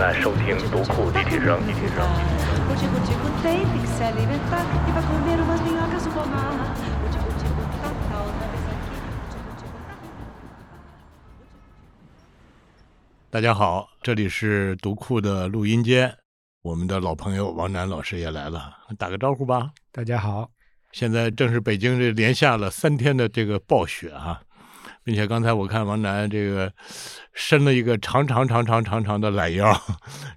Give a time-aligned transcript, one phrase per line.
[0.00, 1.60] 来收听读库立体声。
[1.68, 1.96] 立体声。
[13.28, 16.16] 大家好，这里是读库的录音间，
[16.62, 19.70] 我们的老朋友王楠老师也来了，打个招呼吧。
[19.92, 20.48] 大家好，
[20.92, 24.40] 现在正是北京这连下了三天的这个暴雪啊，
[25.10, 26.72] 并且刚才我看王楠这个
[27.34, 29.76] 伸了一个长长长长长长的懒腰，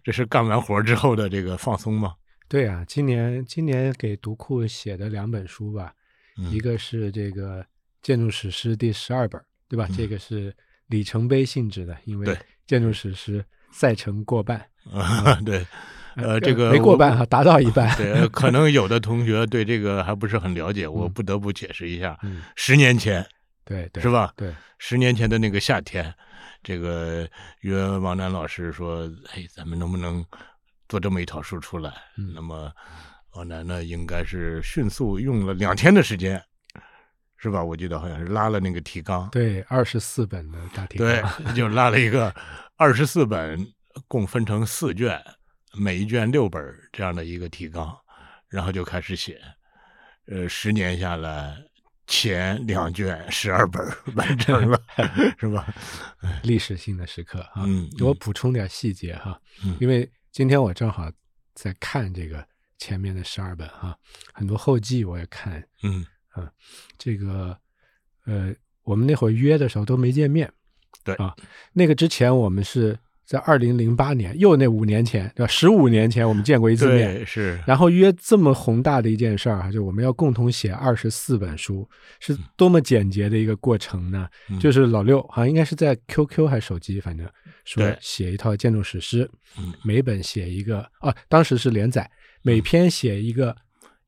[0.03, 2.15] 这是干完活之后的这个放松吗？
[2.49, 5.93] 对啊，今年今年给读库写的两本书吧，
[6.39, 7.63] 嗯一个是这个
[8.01, 9.87] 建筑史诗第十二本，对吧？
[9.95, 10.51] 这个是
[10.87, 14.57] 里程碑性质的，因为建筑史诗赛程过半，
[14.91, 15.63] 啊，对，
[16.15, 17.93] 呃，这个没过半哈，达到一半。
[17.97, 22.17] 对，可能有的同学对这个还不是很了解，我嗯不得不解释一下。
[22.23, 23.23] 嗯，十年前
[23.65, 24.33] 对对，是吧？
[24.35, 26.13] 对，十年前的那个夏天，
[26.61, 27.27] 这个
[27.61, 30.23] 约王楠老师说：“哎，咱们能不能
[30.87, 32.71] 做这么一套书出来？”嗯那么
[33.33, 36.39] 王楠呢，应该是迅速用了两天的时间，
[37.37, 37.63] 是吧？
[37.63, 42.33] 我记得好像是拉了那个提纲，对，二十四本的大提对纲，，就拉了一个
[42.77, 43.65] 二十四本，
[44.07, 45.19] 共分成四卷，
[45.75, 47.97] 每一卷六本这样的一个提纲，
[48.49, 49.41] 然后就开始写。
[50.27, 51.57] 呃，十年下来，
[52.07, 54.81] 前两卷十二本完成了，
[55.39, 55.73] 是吧？
[56.43, 57.63] 历史性的时刻啊。
[57.65, 61.11] 嗯我嗯补充点细节哈，嗯因为今天我正好
[61.53, 62.45] 在看这个
[62.77, 63.97] 前面的十二本哈，
[64.33, 66.51] 很多后记我也看，嗯，啊，
[66.97, 67.57] 这个
[68.25, 70.51] 呃，我们那会儿约的时候都没见面，
[71.03, 71.35] 对啊，
[71.71, 72.97] 那个之前我们是
[73.33, 75.47] 在二零零八年，又那五年前，对吧？
[75.51, 81.89] 十五年前我们见过一次面，是，然后约这么宏大的一件事儿啊，就我们要共同写二十四本书，
[82.19, 84.29] 是多么简洁的一个过程呢？
[84.51, 87.27] 嗯就是老六好像应该是在 QQ 还是手机，反正
[87.65, 89.27] 说写一套建筑史诗，
[89.57, 92.07] 嗯每本写一个啊，当时是连载，
[92.43, 93.55] 每篇写一个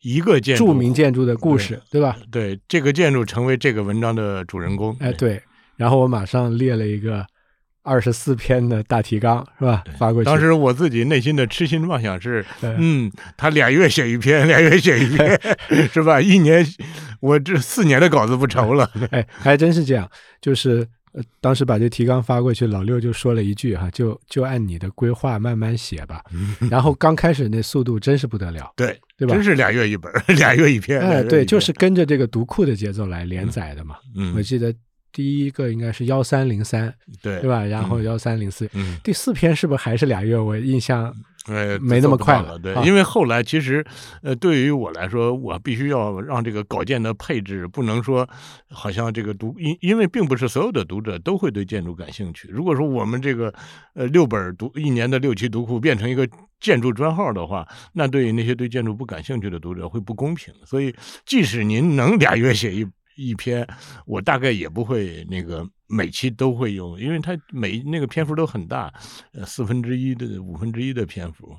[0.02, 2.16] 一个建筑著名建筑的故事，对吧？
[2.30, 4.96] 对这个建筑成为这个文章的主人公。
[5.00, 5.42] 哎，对，
[5.78, 7.26] 然后我马上列了一个
[7.86, 9.84] 二十四篇的大提纲，是吧？
[9.98, 10.26] 发过去。
[10.26, 15.40] 当时我自己内心的痴心妄想是，嗯，他俩月写一篇， 俩月写一篇，
[15.94, 16.20] 是吧？
[16.20, 16.66] 一年，
[17.22, 18.90] 我这四年的稿子不愁了。
[19.12, 20.10] 哎，还真是这样，
[20.42, 26.24] 就是呃，当时把这提纲发过去，老六就说了一句哈，就就按你的规划慢慢写吧。
[26.70, 31.00] 然后刚开始那速度真是不得了，对，对吧真是俩月一本，俩月一篇。
[31.00, 33.96] 俩哎，对，就是跟着这个读库的节奏来连载的嘛。
[34.16, 34.74] 嗯我，记得
[35.16, 37.64] 第一个应该是幺三零三，对，对吧？
[37.64, 40.38] 然后幺三零四，嗯，第四篇是不是还是俩月？
[40.38, 41.16] 我印象
[41.48, 42.60] 呃，没那么快了。
[42.60, 43.86] 对，啊因为后来其实，
[44.24, 48.28] 呃，对于我来说，我必须要让这个稿件的配置不能说，
[48.70, 52.50] 好像这个读，因因为并不是所有的读者都会对建筑感兴趣。
[52.52, 53.54] 如果说我们这个
[53.94, 56.28] 呃六本读一年的六期读库变成一个
[56.60, 60.54] 建筑专号的话，那对于那些对建筑不感兴趣的读者会不公平。
[60.66, 60.94] 所以，
[61.26, 63.68] 即使您能俩月写一一篇，
[64.06, 68.94] 我大概也不会那个每期都会用，因为它每那个篇幅都很大，
[69.34, 71.58] 呃，四分之一的五分之一的篇幅，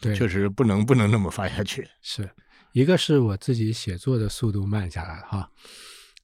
[0.00, 1.86] 对，确实不能不能那么发下去。
[2.02, 2.28] 是
[2.72, 5.50] 一个是我自己写作的速度慢下来了哈，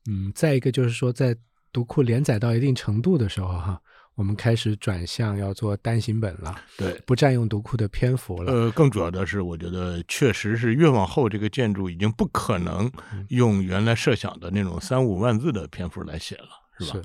[0.08, 1.36] 嗯，再一个就是说在
[1.72, 3.80] 读库连载到一定程度的时候哈，
[4.16, 8.50] 我们开始转向要做单行本了，对，不占用读库的篇幅了。
[8.50, 16.92] 呃，更主要的是，我觉得确实是越往后，这个建筑已经不可能嗯用原来设想的那种三五万字的篇幅来写了，是吧？
[16.94, 17.04] 是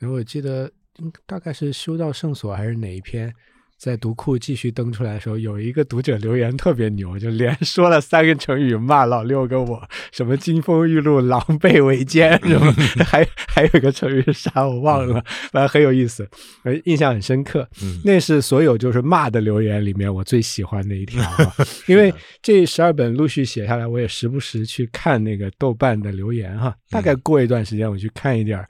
[0.00, 0.70] 因为我记得
[1.00, 3.34] 嗯大概是修道圣所还是哪一篇，
[3.78, 9.82] 在读库继续登出来的时候，有一个读者留言特别牛，就连说了三个成语骂老六跟我，
[10.12, 12.72] 什么金风玉露、狼狈为奸，什么
[13.04, 15.22] 还还有一个成语是啥我忘了，
[15.52, 16.28] 反正很有意思，
[16.64, 17.68] 呃，印象很深刻。
[17.82, 21.52] 嗯那是所有就是骂的留言里面我最喜欢的一条啊，
[21.86, 28.68] 因为这十二本陆续写下来，我也时不时去看那个豆瓣的留言哈，大概过一段时间我去看一点儿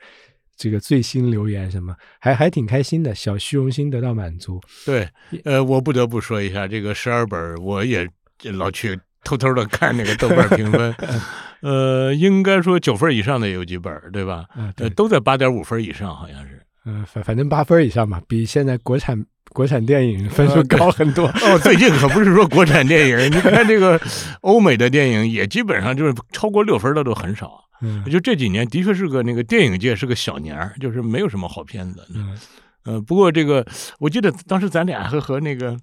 [0.57, 4.61] 这个最新留言什么，还还挺开心的，小虚荣心得到满足。
[4.85, 5.09] 对，
[5.45, 8.09] 呃，我不得不说一下，这个十二本我也
[8.55, 10.95] 老去偷偷的看那个豆瓣评分，
[11.61, 14.47] 呃，应该说九分以上的有几本，对吧？
[14.55, 16.63] 啊，对呃，，都在八点五分以上，好像是。
[16.89, 19.21] 嗯、反反正八分以上吧，比现在国产
[19.51, 21.27] 国产电影分数高很多。
[21.27, 24.01] 哦，最近可不是说国产电影， 你看这个
[24.43, 27.66] 欧美的电影也基本上就是超过六分的都很少。
[27.81, 32.07] 嗯就这几年的确是个那个电影界是个小年儿，就是没有什么好片子。
[32.15, 32.37] 嗯
[32.85, 33.67] 呃，不过这个
[33.99, 35.77] 我记得当时咱俩和和那个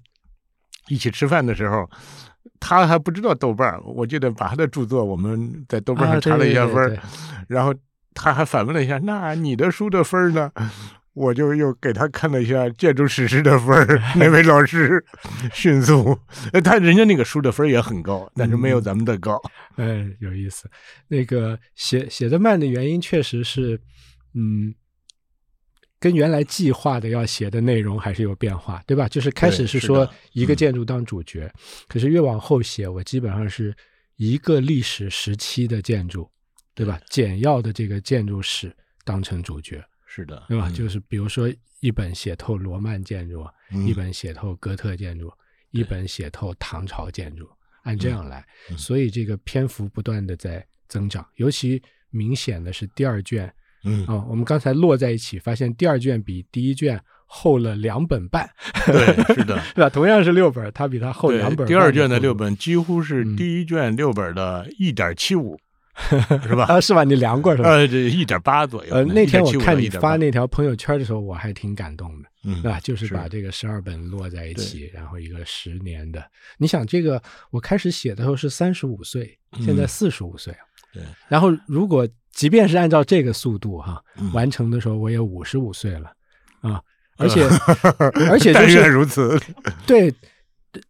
[0.88, 1.88] 一起吃饭的时候，
[2.58, 6.98] 他还不知道豆瓣儿，我记得把他的著作我们在豆瓣啊上查了一下分
[7.46, 7.74] 然后
[8.14, 10.50] 他还反问了一下，那你的书的分儿呢？
[11.14, 15.02] 我就又给他看了一下建筑史诗的分儿，那位老师
[15.54, 16.18] 迅速，
[16.52, 19.40] 呃他人家那个书的分儿也很高，但是没有咱们的高。
[19.76, 20.68] 哎，有意思。
[21.08, 23.80] 那个写写的慢的原因确实是，
[24.34, 24.74] 嗯，
[26.00, 29.08] 跟原来计划的要写的内容还是有变化，对吧？
[29.08, 31.48] 就是开始是是说一个嗯建筑当主角，
[31.86, 33.74] 可是越往后写，我基本上是
[34.16, 36.28] 一个历史时期的建筑，
[36.74, 37.00] 对吧？
[37.08, 38.74] 简要的这个建筑史
[39.04, 39.80] 当成主角，
[40.14, 40.68] 是的，对吧？
[40.68, 45.32] 嗯就是比如说一本写透罗曼建筑，嗯一本写透哥特建筑，
[45.72, 47.48] 一本写透唐朝建筑，
[47.82, 53.52] 按这样来，嗯所以这个篇幅不断的在增长，尤其明显的是第二卷
[53.84, 58.48] 嗯，啊、我们刚才摞在一起，发现第二卷比第一卷厚了两本半，
[58.86, 59.60] 对，是的。
[59.74, 59.90] 对吧？
[59.90, 61.66] 同样是六本，它比它厚两本。
[61.66, 65.58] 第二卷的六，本几乎是嗯第一卷六本的一点七五，
[66.46, 66.64] 是吧？
[66.64, 67.04] 啊，是吧？
[67.04, 67.68] 你量过是吧？
[67.70, 68.94] 呃，这一点八左右。
[68.94, 72.28] 呃，那天我看你发那条朋友圈的时候，我还挺感动的。
[72.46, 72.78] 嗯对吧？
[72.80, 76.22] 就是是把这个十二本摞在一起，然后一个十年的。
[76.58, 80.60] 你想，这个我开始写的时候是三十五岁，现在嗯四十五岁啊。
[80.92, 86.12] 对，然后如果即便是按照这个速度哈，嗯完成的时候我也五十五岁了
[86.60, 86.82] 啊，
[87.16, 87.46] 而且
[88.28, 89.40] 而且就但愿是如此。
[89.86, 90.12] 对。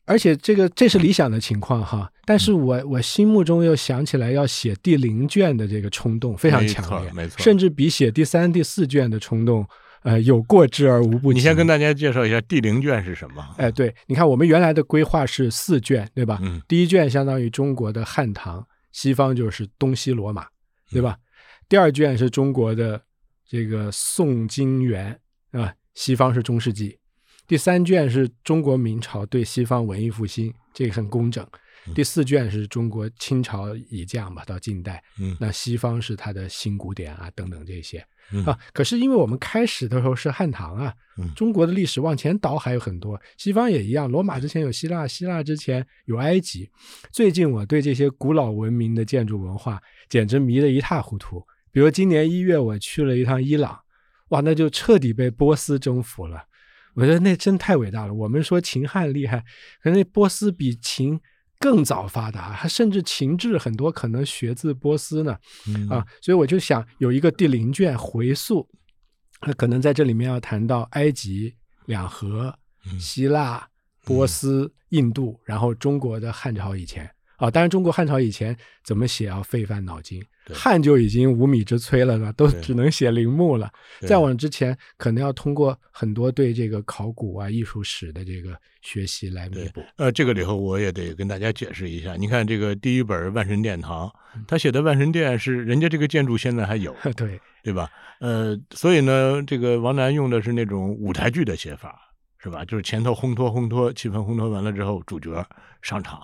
[0.06, 9.66] 而且这个这是理想的情况哈，但是我我心目中又想起来要写第零卷的这个冲动非常强烈，错没错甚至比写第三、第四卷的冲动，
[10.02, 11.38] 呃，有过之而无不及。
[11.38, 13.44] 你先跟大家介绍一下第零卷是什么？
[13.58, 16.38] 哎，对，你看我们原来的规划是四卷，对吧？
[16.42, 20.46] 嗯第一卷相当于中国的汉唐，西方就是东西罗马，
[20.90, 21.16] 对吧？
[21.18, 21.20] 嗯
[21.66, 23.00] 第二卷是中国的
[23.48, 25.18] 这个宋金元
[25.52, 26.98] 啊，西方是中世纪。
[27.46, 31.44] 第三卷是中国明朝对西方文艺复兴，这个很工整。
[31.86, 38.04] 嗯第四卷是中国清朝以降吧，到近代，嗯那西方是它的新古典啊等等这些。
[38.32, 46.70] 嗯啊，可是因为我们开始的时候是汉唐啊，嗯中国的历史往前倒还有很多，西方也一样，罗马之前有希腊，希腊之前有埃及。
[47.12, 49.78] 最近我对这些古老文明的建筑文化
[50.08, 51.44] 简直迷得一塌糊涂。
[51.70, 53.78] 比如今年一月我去了一趟伊朗，
[54.28, 56.46] 哇，那就彻底被波斯征服了。
[56.94, 58.14] 我觉得那真太伟大了。
[58.14, 59.44] 我们说秦汉厉害，
[59.82, 61.20] 可是那波斯比秦
[61.64, 65.34] 更早发达，它甚至秦制很多可能学自波斯呢。
[65.66, 65.88] 嗯。
[65.88, 68.68] 啊，所以我就想有一个第零卷回溯，
[69.46, 71.54] 那可能在这里面要谈到埃及、
[71.86, 73.00] 两河、嗯。
[73.00, 73.66] 希腊、
[74.04, 77.10] 波斯、印度，然后中国的汉朝以前。
[77.38, 83.70] 啊，当然中国汉朝以前怎么写要费翻脑筋，对汉就已经无米之炊了呢，都只能写陵墓了。
[84.00, 89.82] 再往之前，可能要通过很多对这个考古啊、艺术史的这个学习来弥补。
[89.96, 92.16] 呃，这个里头我也得跟大家解释一下。
[92.16, 94.06] 你看这个第一本《万神殿堂》，
[94.36, 97.90] 嗯他写的万神殿是人家这个建筑现在还有， 对，对吧？
[98.20, 101.98] 呃，所以呢，这个王楠用的是那种舞台剧的写法，
[102.38, 102.64] 是吧？
[102.64, 105.46] 就是前头烘托烘托，气氛烘托完了之后，主角
[105.80, 106.20] 上场，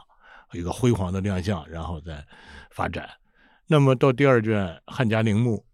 [0.53, 2.25] 一个辉煌的亮相，然后再
[2.71, 3.09] 发展。
[3.73, 5.65] 那么到第二卷汉家陵墓，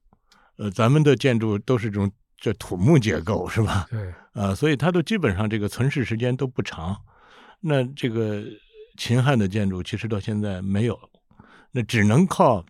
[0.59, 3.87] 呃，咱们的建筑都是这种这土木结构，是吧？
[3.91, 6.95] 对，呃，所以它都基本上这个存世时间都不长。
[7.59, 8.45] 那这个
[8.99, 10.99] 秦汉的建筑其实到现在没有，
[11.73, 12.63] 那只能靠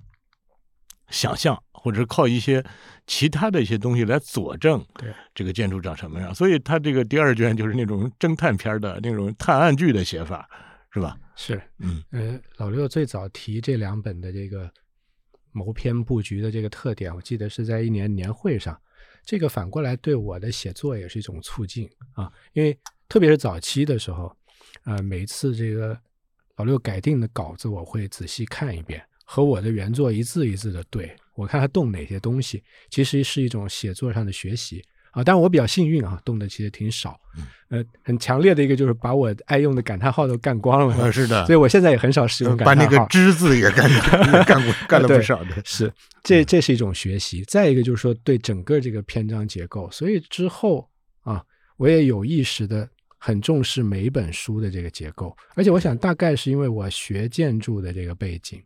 [1.08, 2.64] 想象，或者是靠一些
[3.08, 6.32] 其他的一些东西来佐证对这个建筑长什么样。
[6.32, 10.48] 所以它这个第二卷就是那种侦探片的那种探案剧的写法，
[10.92, 11.18] 是吧？
[11.34, 14.70] 是，嗯呃，老六最早提这两本的这个
[15.56, 18.78] 谋篇布局的这个特点，我记得是在一年年会上。
[19.24, 24.30] 这个反过来对我的写作也是一种促进啊，因为特别是早期的时候，
[24.84, 25.98] 呃，每次这个
[26.56, 34.84] 老六改定的稿子，我会仔细看一遍，和我的原作一字一字的对，我看他动哪些东西，其实是一种写作上的学习
[35.16, 35.24] 啊。
[35.24, 37.18] 但我比较幸运啊，动的其实挺少。
[37.68, 40.96] 呃，很强烈的一个就是把我爱用的感叹号都干光了。
[41.00, 43.06] 嗯，是的所以，我现在也很少使用感叹号把那个。
[43.10, 44.00] “之”字也干也
[44.44, 45.50] 干过，干了不少的。
[45.64, 45.92] 是，
[46.22, 47.42] 这这是一种学习。
[47.48, 50.88] 再一个就是说，对整个这个篇章结构，所以之后
[51.22, 51.42] 啊，
[51.76, 55.36] 我也有意识的很重视每一本书的这个结构。
[55.56, 58.62] 而且，我想大概是因为我学建筑的这个背景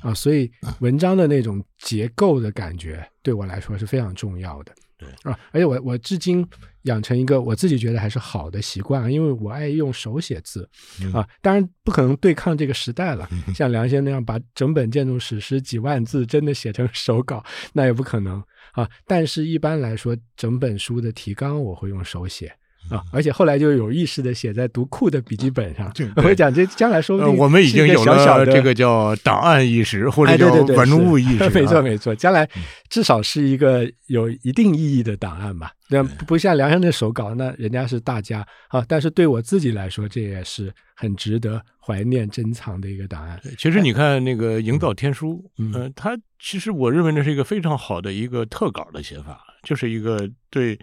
[0.00, 4.72] 啊，所以文章的那种结构的感觉对我来说是非常重要的。
[4.96, 6.46] 对啊，而且我我至今
[6.82, 10.68] 养成一个我自己觉得还是好的习惯啊，因为我爱用手写字
[11.12, 13.28] 啊，当然不可能对抗这个时代了。
[13.54, 18.88] 像梁先生那样把整本建筑史诗几万字真的写成手稿，那也不可能啊。
[19.06, 22.54] 但是一般来说，整本书的提纲我会用手写
[22.90, 26.08] 啊，而且后来就有意识的写在读库的笔记本上对。
[26.16, 31.48] 我会讲，这将来说不呃，定我们已经有了这个叫档案意识，或者叫文物意识。
[31.54, 32.48] 没错没错，将来
[32.88, 35.72] 至少是一个有一定意义的档案吧。
[35.88, 43.40] 那不不像梁山的手稿，那人家是大家啊，但是对我自己来说，这也是很值得怀念珍藏的一个档案。
[43.58, 50.82] 其实你看那个《营造天书》，嗯呃，它其实我认为那是一个非常好的一个特稿的写法，就是一个对呃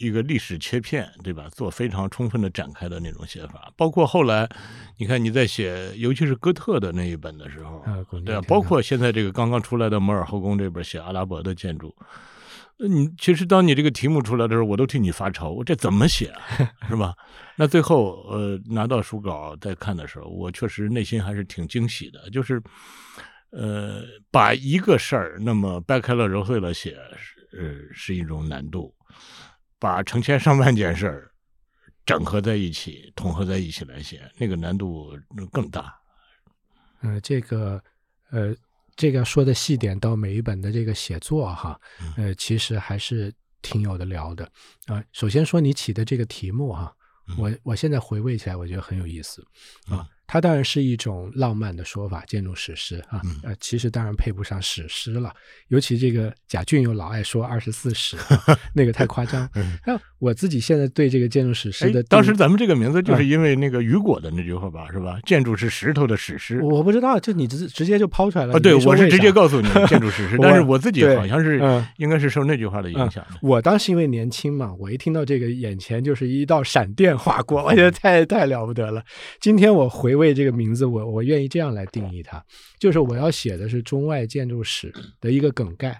[0.00, 1.48] 一个历史切片，对吧？
[1.50, 3.72] 做非常充分的展开的那种写法。
[3.76, 4.48] 包括后来，
[4.96, 11.94] 你看你在写，尤其是哥特的那一本的时候，啊对啊，包括现在这个刚刚出来的摩尔后宫这本写阿拉伯的建筑。
[12.78, 16.40] 呃你其实当你这个题目出来的时候，我都替你发愁，我这怎么写啊，
[16.88, 17.14] 是吧？
[17.56, 22.58] 那最后呃拿到书稿再看的时候，我确实内心还是挺惊喜的，就是
[23.50, 28.94] 呃把一个事儿那么掰开了揉碎了写，是呃是一种难度，
[29.80, 31.32] 把成千上万件事儿
[32.06, 35.18] 整合在一起、统合在一起来写，那个难度
[35.50, 35.92] 更大。
[37.00, 37.82] 呃，这个
[38.30, 38.54] 呃，
[38.94, 41.80] 这个说的细点到每一本的这个写作哈，
[42.16, 43.32] 呃，其实还是
[43.62, 44.44] 挺有的聊的
[44.86, 46.94] 啊、首先说你起的这个题目哈，
[47.38, 49.42] 我我现在回味起来，我觉得很有意思
[49.86, 50.06] 啊。
[50.32, 55.32] 它当然是一种浪漫的说法，建筑史诗啊，呃，其实当然配不上史诗了。
[55.70, 59.50] 尤其这个贾俊又老爱说二十四史， 啊那个太夸张。
[59.84, 65.18] 那我自己现在对这个建筑史诗哎的，当时咱们这个名字就是嗯因为那个雨果的那句话吧，是吧？
[65.26, 66.62] 建筑是石头的史诗。
[66.62, 68.54] 我不知道，就你直直接就抛出来了。
[68.54, 73.26] 啊，对，我是直接告诉你 建筑史诗，但是我自己好像是嗯应该是受那句话的影响。
[73.42, 79.02] 我当时因为年轻嘛，我一听到这个，眼前就是一道闪电划过，我觉得太太了不得了。
[79.40, 82.44] 今天我回味这个名字，我我愿意这样来定义它，
[82.78, 85.90] 就是我要写的是中外建筑史的一个梗概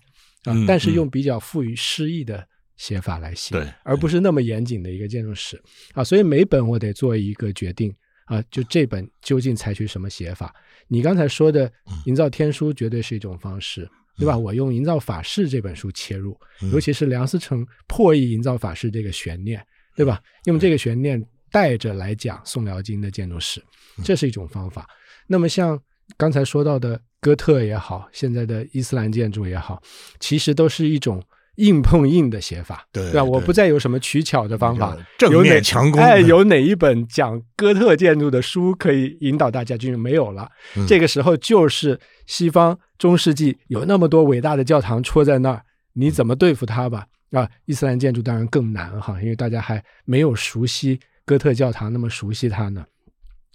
[0.44, 2.46] 啊，嗯但是嗯用比较富于诗意的
[2.76, 5.60] 写法来写，对而不是那么严谨的一个建筑史
[5.94, 6.04] 啊。
[6.04, 7.92] 所以每本我得做一个决定
[8.26, 10.54] 啊，就这本究竟采取什么写法？
[10.86, 11.68] 你刚才说的
[12.04, 13.88] 《营造天书》绝对是一种方式。
[14.18, 14.36] 对吧？
[14.36, 16.38] 我用《营造法式》这本书切入，
[16.72, 19.64] 尤其是梁思成破译《营造法式》这个悬念，
[19.96, 20.20] 对吧？
[20.44, 23.62] 用这个悬念带着来讲宋辽金的建筑史，
[24.02, 24.88] 这是一种方法。
[25.26, 25.78] 那么像
[26.16, 29.80] 刚才说到的哥特也好，现在的伊斯兰建筑也好，
[30.18, 31.22] 其实都是一种
[31.56, 33.22] 硬碰硬的写法，对吧？
[33.22, 39.98] 我不再有什么取巧的方法，正面强攻哎，有哪一本讲哥特建筑的书可以引导大家进入？
[39.98, 40.50] 没有了。
[40.76, 47.06] 嗯这个时候就是西方中世纪有那么多伟大的教堂戳在那儿，你怎么对付它吧？
[47.32, 52.84] 啊，伊斯兰建筑当然更难哈，因为大家还没有熟悉哥特教堂那么熟悉它呢。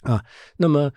[0.05, 0.23] 啊，
[0.57, 0.91] 那么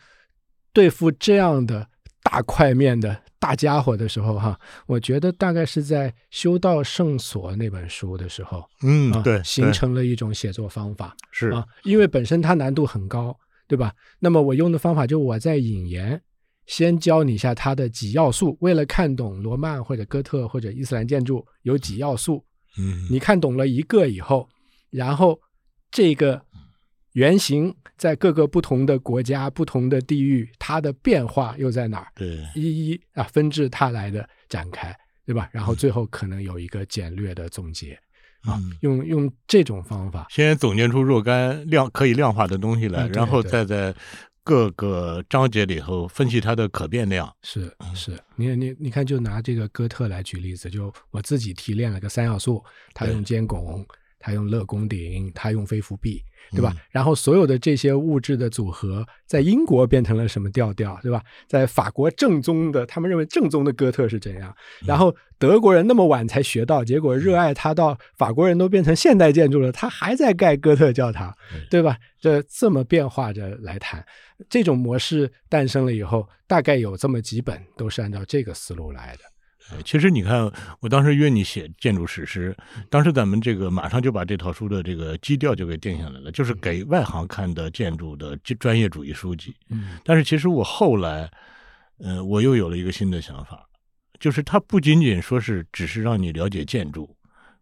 [0.72, 1.88] 对付这样的
[2.22, 13.36] 大块面的大家伙的时候哈，我觉得大概是在《修道圣所》那本书的时候，啊，嗯对，对形成了一种写作方法是啊，因为本身它难度很高，
[13.66, 13.92] 对吧？
[14.18, 16.20] 那么我用的方法就我在引言，
[16.66, 18.56] 先教你一下它的几要素。
[18.60, 22.44] 为了看懂罗曼或者哥特或者伊斯兰建筑有几要素，
[22.78, 24.48] 嗯，你看懂了一个以后，
[24.90, 25.40] 然后
[25.90, 26.42] 这个
[27.18, 32.06] 原型在各个不同的国家、不同的地域，它的变化又在哪儿？
[32.14, 34.96] 对，一一啊分至它来的展开，
[35.26, 35.50] 对吧？
[35.50, 37.98] 然后最后可能有一个简略的总结
[38.42, 38.72] 啊，嗯。
[38.82, 43.92] 用用这种方法，先总结出若干量可以量化的东西来，然后再在
[44.44, 47.28] 各个章节里头分析它的可变量。
[47.42, 53.84] 是是，你你你看，就拿这个哥特来举例子，就我自己提炼了个三要素，它用尖拱，
[54.28, 56.70] 他用乐宫顶，他用飞浮壁，对吧？
[56.75, 61.23] 嗯然后所有的这些物质的组合，在英国变成了什么调调，对吧？
[61.47, 64.54] 在法国正宗的，他们认为正宗的哥特是怎样？
[64.85, 71.35] 然后德国人那么晚才学到，结果热爱它到法国人都变成现代建筑了，他还在盖哥特教堂，
[71.70, 71.97] 对吧？
[72.20, 74.04] 这这么变化着来谈，
[74.50, 79.20] 这种模式诞生了以后，大概有这么几本都是按照这个思路来的。
[79.70, 82.56] 呃其实你看，我当时约你写建筑史诗，
[82.88, 89.54] 当时咱们这个马上就把这套书的这个基调就给定下来了，就是给外行看的建筑的专业主义书籍。
[89.68, 91.30] 嗯但是其实我后来，
[91.98, 93.68] 呃，我又有了一个新的想法，
[94.18, 97.14] 就是它不仅仅说是只是让你了解建筑，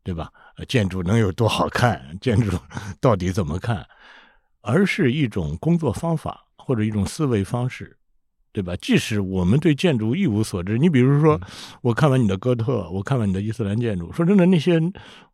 [0.04, 0.30] 对吧？
[0.56, 2.56] 呃建筑能有多好看，建筑
[3.00, 3.84] 到底怎么看，
[4.60, 7.95] 而是一种工作方法或者一种思维方式。
[8.56, 8.74] 对吧？
[8.80, 11.38] 即使我们对建筑一无所知，你比如说，
[11.82, 14.80] 我看完你的哥特，我看完你的伊斯兰建筑，说真的，那些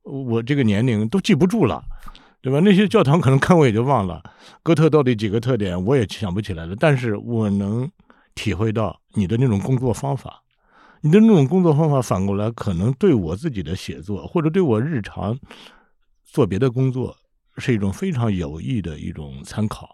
[0.02, 1.84] 我这个年龄都记不住了，
[2.40, 2.58] 对吧？
[2.58, 4.20] 那些教堂可能看我也就忘了，
[4.64, 7.88] 哥特到底几个特点我也想不起来了，但是我能
[8.34, 10.42] 体会到你的那种工作方法，
[11.02, 15.38] 你的那种工作方法反过来可能对我自己的写作或者对我日常
[16.24, 17.16] 做别的工作
[17.58, 19.88] 是一种非常有益的一种参考。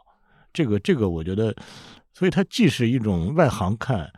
[0.50, 1.54] 这个这个，我觉得，
[2.18, 4.12] 所以它既是一种外行看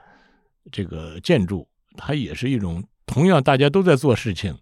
[0.72, 4.56] 这个建筑，它也是一种同样大家都在做事情，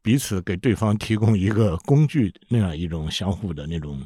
[0.00, 4.00] 彼此给对方提供一个工具那样一种相互的那种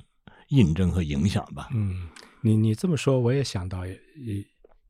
[0.49, 1.69] 印证和影响吧。
[1.75, 2.09] 嗯，
[2.41, 4.43] 你你这么说，我也想到一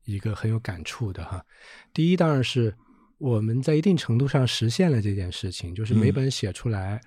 [0.05, 1.45] 一个很有感触的哈。
[1.93, 2.73] 第一，当然是
[3.17, 7.01] 我们在一定程度上实现了这件事情，就是每本写出来，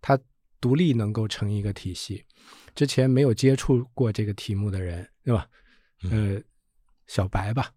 [0.00, 0.16] 它
[0.60, 2.24] 独立能够成一个体系。
[2.76, 5.44] 之前没有接触过这个题目的人，对吧？
[6.10, 6.40] 呃，
[7.06, 7.70] 小白吧，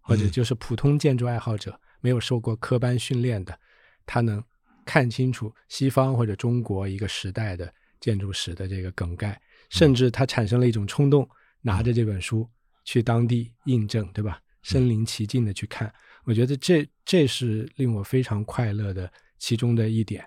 [0.00, 3.58] 或者就是普通建筑爱好者，没有受过科班训练的，
[4.06, 4.42] 他能
[4.84, 11.28] 看清楚西方或者中国一个时代的建筑史的这个梗概，甚至他产生了一种冲动，
[11.60, 12.48] 拿着这本书
[12.84, 14.40] 去当地印证，对吧？
[14.62, 15.90] 身临其境的去看，
[16.24, 20.26] 我觉得这这是令我非常快乐的其中的一点。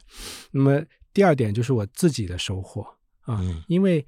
[0.52, 0.82] 那么
[1.14, 2.88] 第二点就是我自己的收获。
[3.22, 4.04] 啊，因为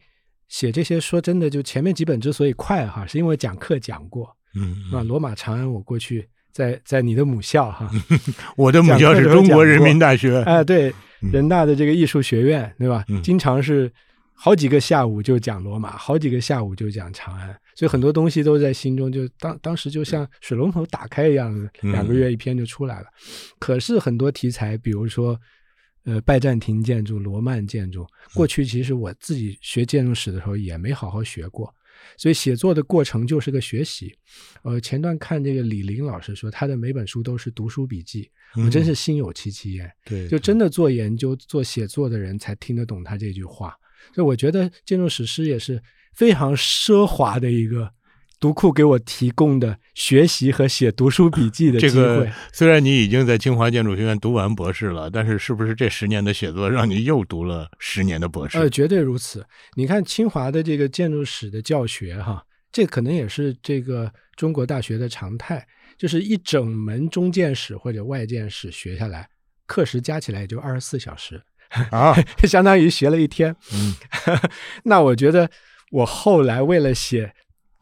[0.54, 7.90] 写这些说真的，就前面几本之所以快哈，是因为讲课讲过，嗯啊，罗马长安我过去在在你的母校哈，
[8.56, 10.94] 我的母校是中国人民大学，哎，对，
[11.32, 13.04] 人大的这个艺术学院，对吧？
[13.24, 13.92] 经常是
[14.36, 23.08] 好几个下午就讲罗马，好几个下午就讲长安，所以很多东西都在心中，就当当时就像水龙头打开一样的，两个月一篇就出来了。
[23.58, 25.36] 可是很多题材，比如说。
[26.06, 31.74] 呃，拜占庭建筑、罗曼建筑，过去其实我自己学建筑史的时候也没好好学过，
[32.18, 34.14] 所以写作的过程就是个学习。
[34.64, 39.90] 呃，前段看这个李林老师说，他的每本书都是读书笔记，我真是心有戚戚焉。
[40.06, 43.74] 对，就真的做研究、做写作的人才听得懂他这句话。
[44.14, 45.82] 所以我觉得建筑史诗也是
[46.14, 47.90] 非常奢华的一个。
[48.44, 52.30] 读库给我提供的学习和写读书笔记的机会。
[52.52, 58.58] 虽然你已经在清华建筑学院读完博士了，但是是不是这十年的写作让你又读了十年的博士？
[58.58, 59.46] 呃，绝对如此。
[59.78, 65.65] 你看清华的这个建筑史的教学，哈，这可能也是这个中国大学的常态，
[65.98, 69.26] 就是一整门中建史或者外建史学下来，
[69.65, 71.41] 课时加起来也就二十四小时
[71.91, 72.13] 啊，
[72.44, 73.56] 相当于学了一天。
[73.74, 73.96] 嗯，
[74.84, 75.50] 那我觉得
[75.94, 77.34] 我后来为了写。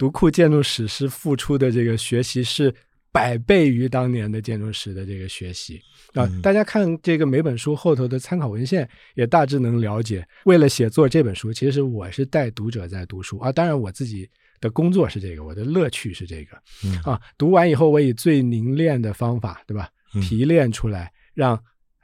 [0.02, 2.74] 读库建筑史是付出的这个学习是
[3.12, 5.80] 百倍于当年的建筑史的这个学习
[6.16, 6.28] 啊！
[6.42, 10.28] 大家看这个每本书后头的参考文献，也大致能了解。
[10.46, 13.52] 为了写作这本书，其实我是带读者在读书啊。
[13.52, 14.28] 当然，我自己
[14.60, 16.58] 的工作是这个，我的乐趣是这个
[17.04, 17.22] 啊。
[17.38, 19.88] 读完以后，我以最凝练的方法，对吧？
[20.20, 21.64] 提炼出来，让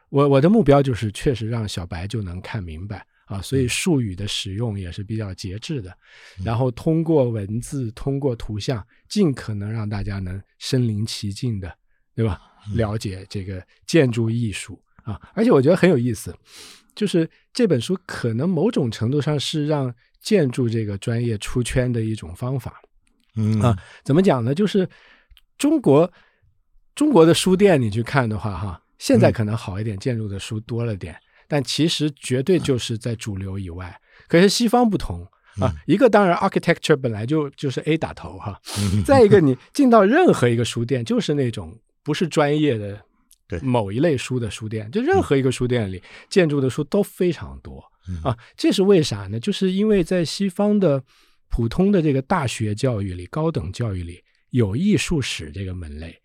[0.09, 3.03] 我我的目标就是确实让小白就能看明白。
[3.27, 5.95] 啊，所以术语的使用也是比较节制的，
[6.43, 11.71] 然后通过文字、通过图像，尽可能让大家能身临其境的，
[12.15, 12.41] 对吧？
[12.73, 16.35] 了解这个建筑艺术啊，而且我觉得很有意思，
[16.95, 22.81] 就是这本书可能某种程度上是让建筑这个专业出圈的一种方法。
[23.35, 24.55] 嗯啊，怎么讲呢？
[24.55, 24.89] 就是
[25.57, 26.11] 中国
[26.95, 31.15] 中国的书店你去看的话，哈，现在可能好一点，建筑的书多了点。
[31.47, 35.25] 但其实绝对就是在主流以外，可是西方不同
[35.59, 35.73] 啊。
[35.85, 38.59] 一个当然，architecture 本来就就是 A 打头哈。
[39.05, 43.01] 再一个，你进到任何一个书店，就是那种不是专业的
[43.61, 47.83] 某一类书的书店，就任何一个书店里，建筑的书都非常多
[48.23, 48.37] 啊。
[48.55, 49.39] 这是为啥呢？
[49.39, 51.01] 就是因为在西方的
[51.49, 56.19] 普通的这个大学教育里、高等教育里，有艺术史这个门类。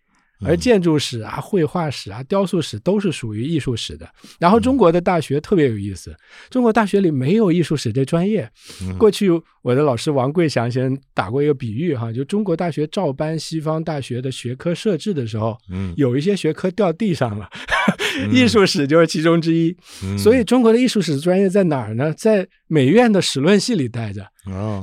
[0.45, 4.09] 而建筑史啊、绘画史啊、雕塑史都是属于艺术史的。
[4.39, 6.15] 然后中国的大学特别有意思，
[6.51, 8.49] 中国大学里没有艺术史这专业。
[8.99, 9.29] 过去
[9.63, 15.57] 我的老师王贵祥先生打过一个比喻哈，就中国大学照搬西方大学的学科设置的时候，
[15.97, 17.49] 有一些学科掉地上了，
[18.33, 19.77] 艺术史就是其中之一。
[20.19, 22.13] 所以中国的艺术史专业在哪儿呢？
[22.15, 24.27] 在美院的史论系里待着。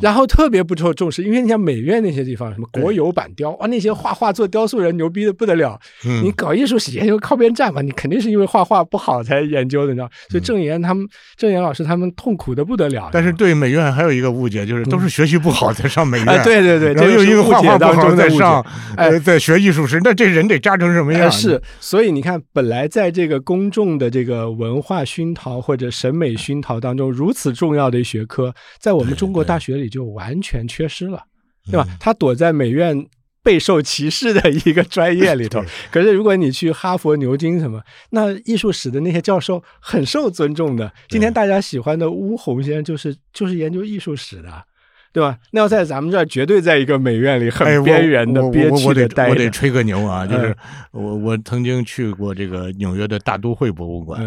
[0.02, 5.78] 然后特别不受重视，因为你像美院那些地方，什么国有板雕啊，那些画画做雕塑人牛逼的不得了。
[6.24, 10.10] 你搞艺术史研究靠边站嘛，你肯定是因为画画不好才研究的，你知道？
[10.30, 13.10] 所以郑岩他们，郑岩老师他们痛苦的不得了。
[13.12, 16.43] 但是对美院还有一个误解，就是都是学习不好才上美院。
[16.45, 21.30] 对对对，然后又一个画画不好在上，哎，在学艺术史，那这人得扎成什么样？
[21.30, 29.43] 是，所以你看，本来在这个公众的这个文化熏陶或者审美熏陶当中如此重要的学科，在我们中国。
[29.49, 31.23] 大学里就完全缺失了，
[31.65, 31.88] 对吧？
[31.99, 33.07] 他躲在美院
[33.41, 35.63] 备受歧视的一个专业里头。
[35.89, 37.81] 可是如果你去哈佛、牛津什么，
[38.12, 40.93] 那艺术史的那些教授很受尊重的。
[41.07, 44.63] 今天大家喜欢的乌鸿先生就是就是研究艺术史的，
[45.12, 45.39] 对吧？
[45.51, 49.31] 那要在咱们这儿，绝对在一个美院里很边缘的憋屈的待着。
[49.31, 50.27] 我得吹个牛啊！
[50.29, 50.55] 就是
[50.91, 54.21] 我我曾经去过这个纽约的大都会博物馆。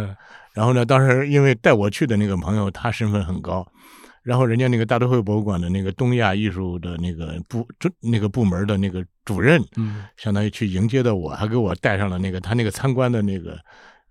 [0.52, 3.66] 然后呢，当时因为带我去的那个朋友，他身份很高，
[4.22, 13.58] 然后人家那个大都会博物馆的那个东亚艺术的那个部这那个部门的那个主任，嗯，相当于去迎接的我，还给我带上了那个他那个参观的那个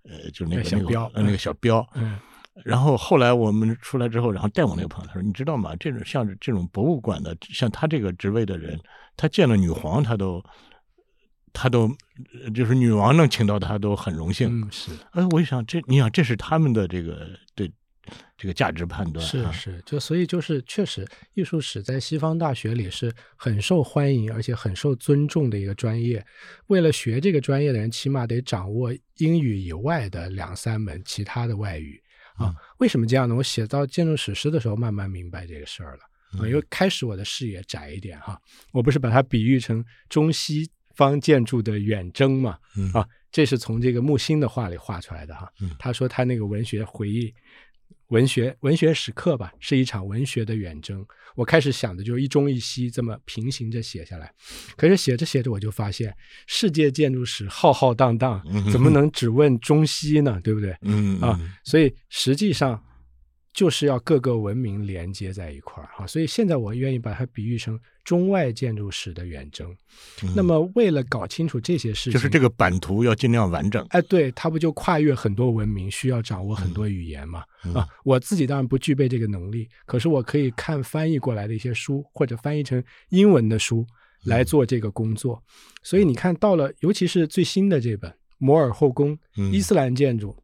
[0.04, 1.86] 呃，就那个那个小标呃那个小标。
[1.94, 2.18] 嗯
[2.64, 5.74] 然后后来我们出来之后，然后带我那个朋友，他说：“你知道吗？
[5.76, 8.78] 这种像这种博物馆的，像他这个职位的人，
[9.16, 10.44] 他见了女皇，他都
[11.54, 11.90] 他都
[12.44, 14.50] 呃就是女王能请到他都很荣幸。
[14.60, 17.72] 嗯，是哎，我一想，这你想，这是他们的这个对
[18.36, 26.24] 这个价值判断，啊是是，就所以就是确实，艺术史在西方大学里是很受欢迎，而且很受尊重的一个专业。
[26.66, 32.02] 为了学这个专业的人，起码得掌握英语以外的两三门其他的外语
[32.36, 32.48] 啊。
[32.48, 33.34] 嗯为什么这样呢？
[33.34, 36.00] 我写到建筑史诗的时候，慢慢明白这个事儿了。
[36.48, 38.40] 因为开始我的视野窄一点哈，
[38.72, 45.46] 我不是把它比喻成中西方建筑的远征嘛，嗯啊，这是从这个木心的话里画出来的哈。
[45.60, 47.32] 嗯他说他那个文学回忆、
[48.12, 51.04] 文学文学史课吧，是一场文学的远征。
[51.34, 54.30] 我开始想的就是一中一西这么平行着写下来，
[54.76, 56.14] 可是写着写着我就发现，
[56.46, 60.38] 世界建筑史浩浩荡荡嗯，怎么能只问中西呢？
[60.44, 60.76] 对不对？
[60.82, 62.78] 嗯啊，所以实际上
[63.52, 66.06] 就是要各个文明连接在一块儿哈。
[66.06, 69.74] 所以现在我愿意把它比喻成中外建筑史的远征。
[70.34, 73.86] 那么为了搞清楚这些事情，嗯就是这个版图要尽量完整。
[73.90, 77.44] 哎，对，它不就跨越很多文明，需要掌握很多语言嘛？
[77.64, 83.86] 嗯啊，我自己当然不具备这个能力，可是我可以看翻译过来的一些书，或者翻译成英文的书
[84.24, 85.40] 来做这个工作。
[85.82, 90.36] 所以你看到了，尤其是最新的这本《摩尔后宫》，嗯伊斯兰建筑，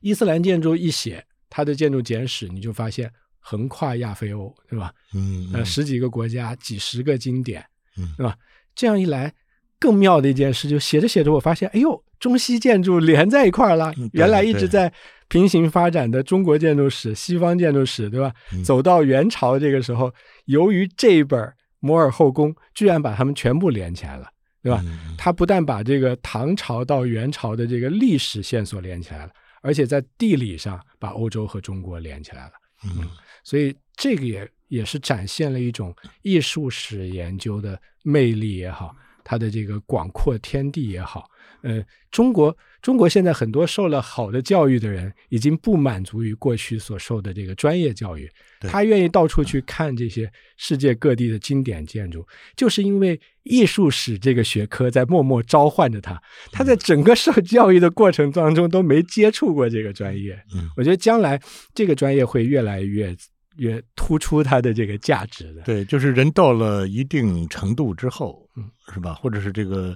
[0.00, 4.90] 伊斯兰建筑一写它的建筑简史，你就发现横跨亚非欧，对吧？
[5.12, 7.62] 嗯呃，十几个国家，几十个经典，
[7.98, 8.34] 嗯对吧？
[8.74, 9.30] 这样一来，
[9.78, 14.08] 更妙的一件事就写着写着，我发现，哎呦，中西建筑连在一块儿了嗯。
[14.14, 14.90] 原来一直在
[15.28, 18.32] 平行发展的中国建筑史、西方建筑史，对吧？
[18.54, 20.10] 嗯走到元朝这个时候，
[20.46, 21.38] 由于这一本
[21.80, 24.26] 《摩尔后宫》，居然把它们全部连起来了，
[24.62, 24.80] 对吧？
[24.86, 29.32] 嗯它不但把这个唐朝到元朝的这个历史线索连起来了，
[29.62, 32.52] 而且在地理上把欧洲和中国连起来了。
[32.84, 33.08] 嗯
[33.44, 38.94] 所以这个也也是展现了一种艺术史研究的魅力也好，
[39.24, 41.28] 它的这个广阔天地也好。
[41.62, 48.28] 呃，中国中国现在很多受了好的教育的人，已经不满足于过去所受的这个专业教育，
[48.60, 56.20] 他愿意到处去看这些世界各地的经典建筑，就是因为艺术史这个学科在默默召唤着他。
[56.50, 60.34] 他在整个受教育的过程当中都没接触过这个专业。
[60.54, 61.40] 嗯我觉得将来
[61.74, 63.16] 这个专业会越来越
[63.56, 65.62] 越突出它的这个价值的。
[65.62, 69.14] 对，就是人到了一定程度之后，嗯，是吧？
[69.14, 69.94] 或者是这个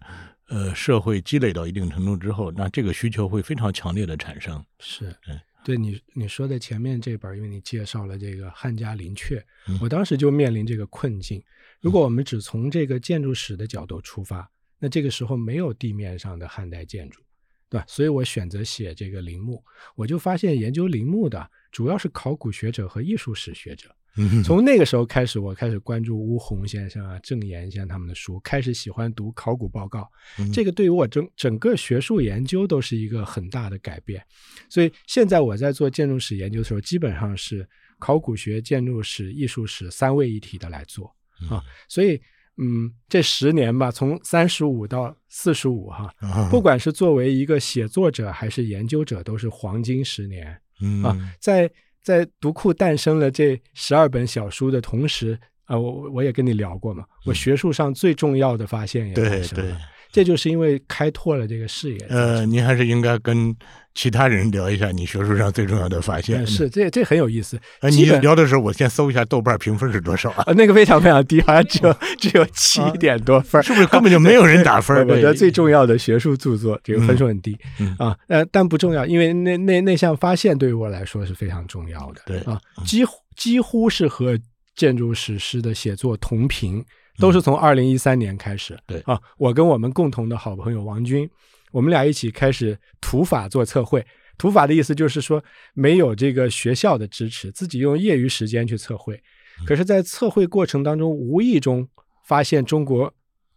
[0.49, 4.65] 呃社会积累到一定程度之后，那这个需求会非常强烈的产生。
[4.79, 11.43] 是嗯，对你你说的前面这本，因为你介绍了这个汉家林阙，嗯我当时就面临这个困境。
[11.81, 17.21] 如果我们只从这个建筑史的角度出发，那这个时候没有地面上的汉代建筑，
[17.69, 17.85] 对吧？
[17.89, 19.63] 所以我选择写这个陵墓，
[19.95, 23.95] 我就发现研究陵墓的主要是考古学者和艺术史学者。
[24.17, 30.11] 嗯从那个时候开始，我开始关注乌洪先生啊、郑岩先生他们的书，开始喜欢读考古报告。
[30.39, 34.25] 嗯这个对于我整整个学术研究都是一个很大的改变。
[34.71, 41.15] 所以现在我在做建筑史研究的时候，基本上是考古学、建筑史、艺术史三位一体的来做
[41.51, 41.63] 啊。
[41.91, 42.19] 所以，
[42.57, 50.59] 嗯，这十年吧，从三十五到四十五哈，啊不管是作为一个写作者还是研究者，都是黄金十年。
[50.81, 51.03] 嗯。
[51.03, 51.71] 啊，在
[52.03, 59.65] 在读库诞生了这十二本小书的同时，啊，我我我也跟你聊过嘛，我学术上最重要的发现也对诞生了。
[59.65, 59.81] 对，
[60.17, 61.99] 这就是因为开拓了这个视野。
[62.09, 63.55] 呃，您还是应该跟
[63.93, 66.43] 其他人聊一下你学术上最重要的发现。
[66.43, 67.61] 嗯是这这很有意思。
[67.83, 70.45] 呃，你聊的时候，我先搜一下豆瓣评分是多少啊？
[70.47, 75.05] 啊，那个非常非常低，好像只有 只有七点多分儿，是不是根本就没有人打分儿？
[75.07, 84.39] 我的最重要的学术著作，这个分数很低、嗯啊，呃，但不重要，因为那那那项发现对于我来说是非常重要的，对啊，几乎几乎是和
[84.75, 86.83] 建筑史诗的写作同频，
[87.19, 91.29] 都是从二零一三年开始，嗯对啊，我跟我们共同的好朋友王军，
[91.73, 94.05] 我们俩一起开始土法做测绘。
[94.39, 99.19] 土法的意思就是说，没有这个学校的支持，自己用业余时间去测绘。
[99.67, 101.89] 可是，在测绘过程当中，无意中
[102.27, 103.11] 发现中国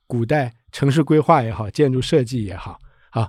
[0.07, 3.27] 古代城市规划也好，建筑设计也好，啊，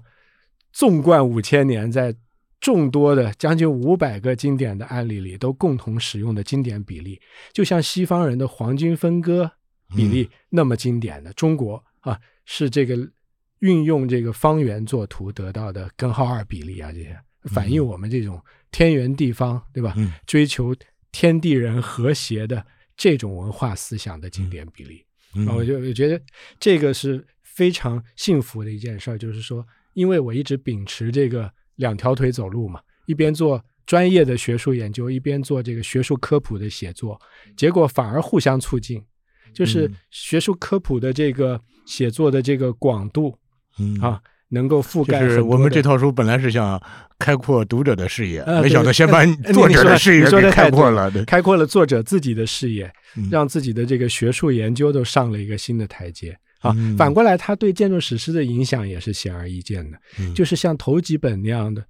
[0.72, 2.14] 纵贯五千年，在
[2.60, 7.20] 众多的将近五百个经典的案例里，都共同使用的经典比例，
[7.52, 9.50] 就像西方人的黄金分割
[9.94, 12.96] 比例那么经典的，中国啊是这个
[13.60, 19.94] 运用这个方圆作图得到的根号二比例啊，这些反映我们这种天圆地方，对吧？
[19.96, 20.12] 嗯。
[20.26, 20.74] 追求
[21.12, 22.64] 天地人和谐的
[22.96, 25.04] 这种文化思想的经典比例。
[25.54, 26.20] 我就我觉得
[26.58, 37.20] 这个是非常幸福的一件事儿，就是说，因为我一直秉持这个两条腿走路嘛，一边做专业的学术研究，一边做这个学术科普的写作，
[37.56, 39.04] 结果反而互相促进，
[39.52, 43.36] 就是嗯学术科普的这个写作的这个广度
[43.78, 46.80] 嗯啊，能够覆盖就是我们这套书本来是想
[47.18, 51.10] 开阔读者的视野，呃没想到先把呃作者的视野开阔了。
[51.10, 56.96] 对，开阔了作者自己的视野嗯，让自己的这个学术研究都上了一个新的台阶啊嗯。
[56.96, 61.82] 反过来，他对建筑史诗的影响也是显而易见的，嗯就是像头几本那样的，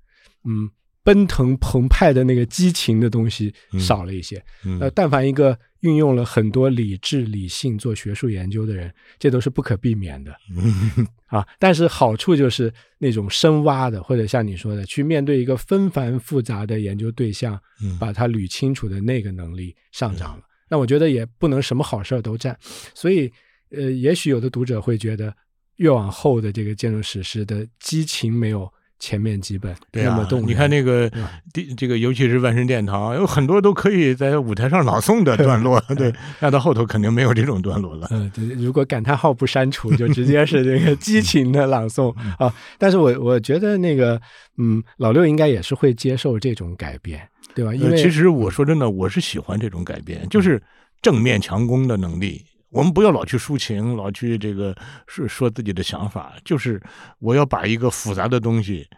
[0.44, 0.68] 嗯，
[1.10, 4.40] 奔腾澎湃的那个激情的东西嗯少了一些。
[4.64, 10.32] 嗯呃，但凡一个运用了很多理智、理性做学术研究的人，这都是不可避免的。
[10.54, 20.44] 嗯啊，但是好处就是那种深挖的，或者像你说的，去面对一个纷繁复杂的研究对象，嗯把它捋清楚的那个能力上涨了。
[20.68, 22.56] 那我觉得也不能什么好事儿都占，
[22.94, 23.28] 所以
[23.70, 25.34] 呃，也许有的读者会觉得，
[25.76, 30.48] 越往后的这个建筑史诗的激情没有前面几本对啊那么动，人。
[30.48, 31.10] 你看那个
[31.52, 38.06] 第这个，尤其是万神殿堂，有很多都可以在舞台上朗诵的段落， 对，那到后头肯定没有这种段落了。
[38.10, 42.54] 嗯，对，如果感叹号不删除，就直接是这个激情的朗诵啊。
[42.78, 44.20] 但是我我觉得那个，
[44.58, 47.74] 嗯，老六应该也是会接受这种改变，对吧？
[47.74, 50.62] 因为、呃其实我说真的，我是喜欢这种改变，就是
[51.00, 52.44] 正面强攻的能力。
[52.70, 54.74] 我们不要老去抒情，老去这个
[55.06, 56.80] 说说自己的想法，就是
[57.18, 58.88] 我要把一个复杂的东西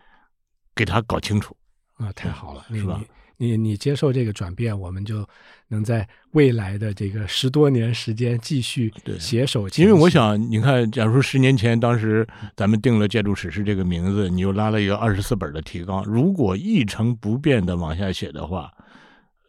[0.75, 1.57] 给它搞清楚。
[1.95, 3.01] 啊，太好了，你是吧
[3.39, 5.27] 你你你接受这个转变，我们就
[5.69, 18.71] 能在未来的这个十多年时间继续对携手前因为我想，你看，假如说十年前，当时咱们定了《建筑史诗》这个名字，你又拉了一个二十四本的提纲，如果一成不变的往下写的话，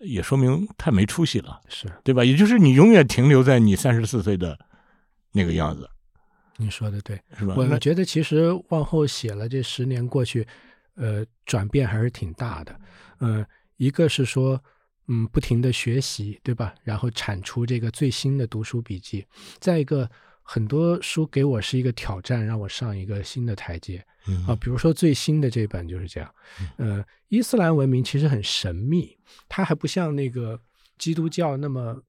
[0.04, 2.24] 也说明太没出息了，是对吧？
[2.24, 4.58] 也就是你永远停留在你三十四岁的
[5.32, 5.89] 那个样子，
[6.58, 7.56] 你说的对，是吧？
[7.58, 10.48] 我觉得其实往后写了这十年过去，
[10.96, 12.80] 呃，转变还是挺大的。
[13.20, 13.46] 呃，
[13.78, 14.62] 一个是说，
[15.08, 16.74] 嗯，不停的学习，对吧？
[16.84, 19.26] 然后产出这个最新的读书笔记。
[19.60, 20.10] 再一个，
[20.44, 24.56] 很多书给我是一个挑战，让我上一个新的台阶嗯啊。
[24.60, 26.30] 比如说最新的这本就是这样。
[26.78, 29.18] 呃，伊斯兰文明其实很神秘，
[29.50, 30.60] 它还不像那个
[30.98, 32.00] 基督教那么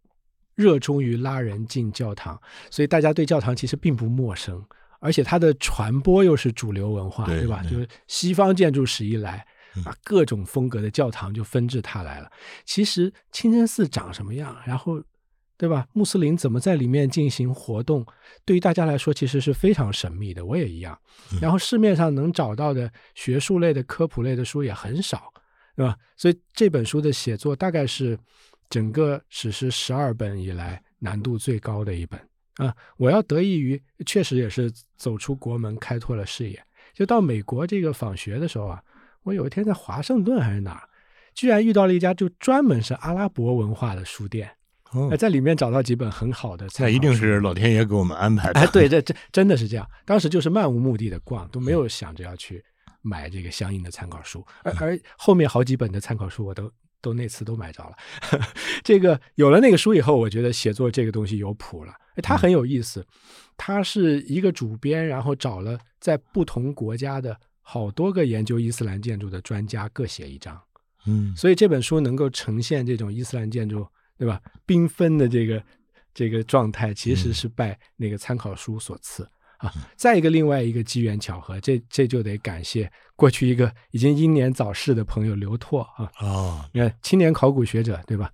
[0.55, 4.65] 热衷于拉人进教堂，所以大家对教堂其实并不陌生。
[5.01, 7.61] 而且它的传播又是主流文化，对对吧？
[7.63, 12.33] 对就是西方建筑史一来嗯啊，各种风格的教堂就纷至沓来了。
[12.65, 15.03] 其实清真寺长什么样，然后
[15.57, 15.87] 对吧？
[15.93, 18.05] 穆斯林怎么在里面进行活动，
[18.45, 20.45] 对于大家来说其实是非常神秘的。
[20.45, 20.99] 我也一样。
[21.41, 25.33] 然后市面上能找到的学术类的、科普类的书也很少，
[25.77, 25.97] 对吧？
[26.17, 28.19] 所以这本书的写作大概是
[28.69, 32.19] 整个史诗十二本以来难度最高的一本
[32.57, 32.75] 啊！
[32.97, 36.61] 我要得益于，确实也是走出国门，开拓了视野。
[36.93, 38.83] 就到美国这个访学的时候啊，
[39.23, 40.89] 我有一天在华盛顿还是哪儿，
[41.35, 44.55] 居然遇到了一家就专门是阿拉伯文化的书店，哦
[45.11, 48.61] 哎，在里面找到几本很好的那一定是老天爷给我们安排的。
[48.61, 49.89] 哎，对，这这真的是这样。
[50.05, 52.63] 当时就是漫无目的的逛，都没有想着要去
[53.03, 57.97] 买这个相应的参考书，而而后面好几本的参考书我都都那次都买着了。
[58.83, 61.93] 这个有了那个书以后，我觉得写作这个东西有谱了。
[62.17, 63.05] 哎，它很有意思，
[63.57, 70.61] 它是一个主编，然后找了在不同国家的好多个研究伊斯兰建筑的专家各写一章。
[71.07, 73.87] 嗯所以这本书能够呈现这种伊斯兰建筑，
[74.19, 74.41] 对吧？
[74.67, 75.63] 缤纷的这个
[76.13, 79.73] 这个状态，其实是拜那个参考书所赐啊。
[79.97, 86.11] 再一个，另外一个机缘巧合，这这就得感谢过去一个已经英年早逝的朋友刘拓啊。
[86.21, 88.31] 哦，你看，青年考古学者，对吧？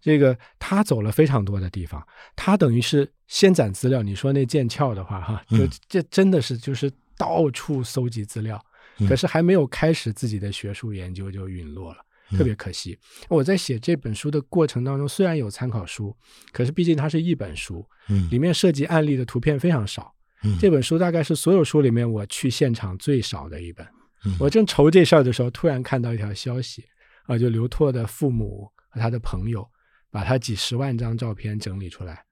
[0.00, 2.02] 这个他走了非常多的地方，
[2.34, 4.02] 他等于是先攒资料。
[4.02, 8.64] 你说那剑鞘的话，哈，就嗯这真的是就是到处搜集资料，
[8.98, 12.04] 嗯可是还没有开始自己的学术研究就陨落了。
[12.36, 16.14] 特别可惜，我在写这本书的过程当中，虽然有参考书，
[16.52, 20.14] 可是毕竟它是一本书，嗯里面涉及案例的图片非常少。
[20.44, 23.86] 嗯这本书大概是所有书里面我去现场最少的一本。
[24.24, 26.84] 嗯我正愁这事儿的时候，突然看到一条消息，
[27.24, 29.66] 啊，就刘拓的父母和他的朋友
[30.10, 32.24] 把他几十万张照片整理出来，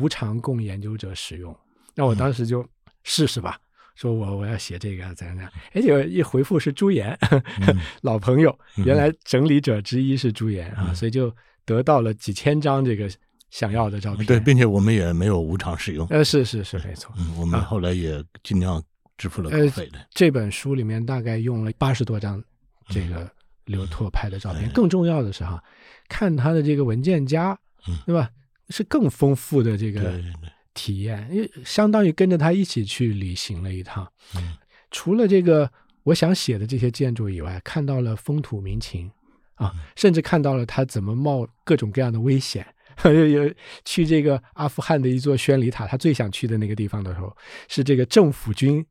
[0.00, 1.56] 无偿供研究者使用。
[1.94, 2.66] 那我当时就
[3.02, 3.58] 试试吧，
[4.02, 7.16] 说我我要写这个怎样怎样，哎，结果一回复是朱岩，
[8.02, 11.32] 老朋友，原来整理者之一是朱岩啊，所以就
[11.64, 13.08] 得到了几千张这个
[13.50, 14.26] 想要的照片。
[14.26, 16.04] 对，并且我们也没有无偿使用。
[16.08, 17.14] 呃，是是是，没错。
[17.16, 18.82] 嗯，我们后来也尽量
[19.16, 20.04] 支付了稿呃费的。
[20.10, 22.42] 这本书里面大概用了八十多张
[22.88, 23.30] 这个
[23.66, 24.64] 刘拓拍的照片。
[24.64, 25.62] 哎更重要的是哈，
[26.08, 28.28] 看他的这个文件夹嗯，对吧？
[28.70, 34.06] 是更丰富的这个对对对体验，因为相当于跟着他一起去旅行了一趟。
[34.36, 34.54] 嗯
[34.90, 35.70] 除了这个
[36.02, 39.10] 我想写的这些建筑以外，看到了风土民情
[39.54, 42.66] 啊，嗯甚至看到了他怎么冒各种各样的危险。
[43.04, 43.54] 有有
[43.86, 47.34] 去这个阿富汗的一座宣礼塔，他最想去的那个地方的时候，
[47.66, 48.84] 是这个政府军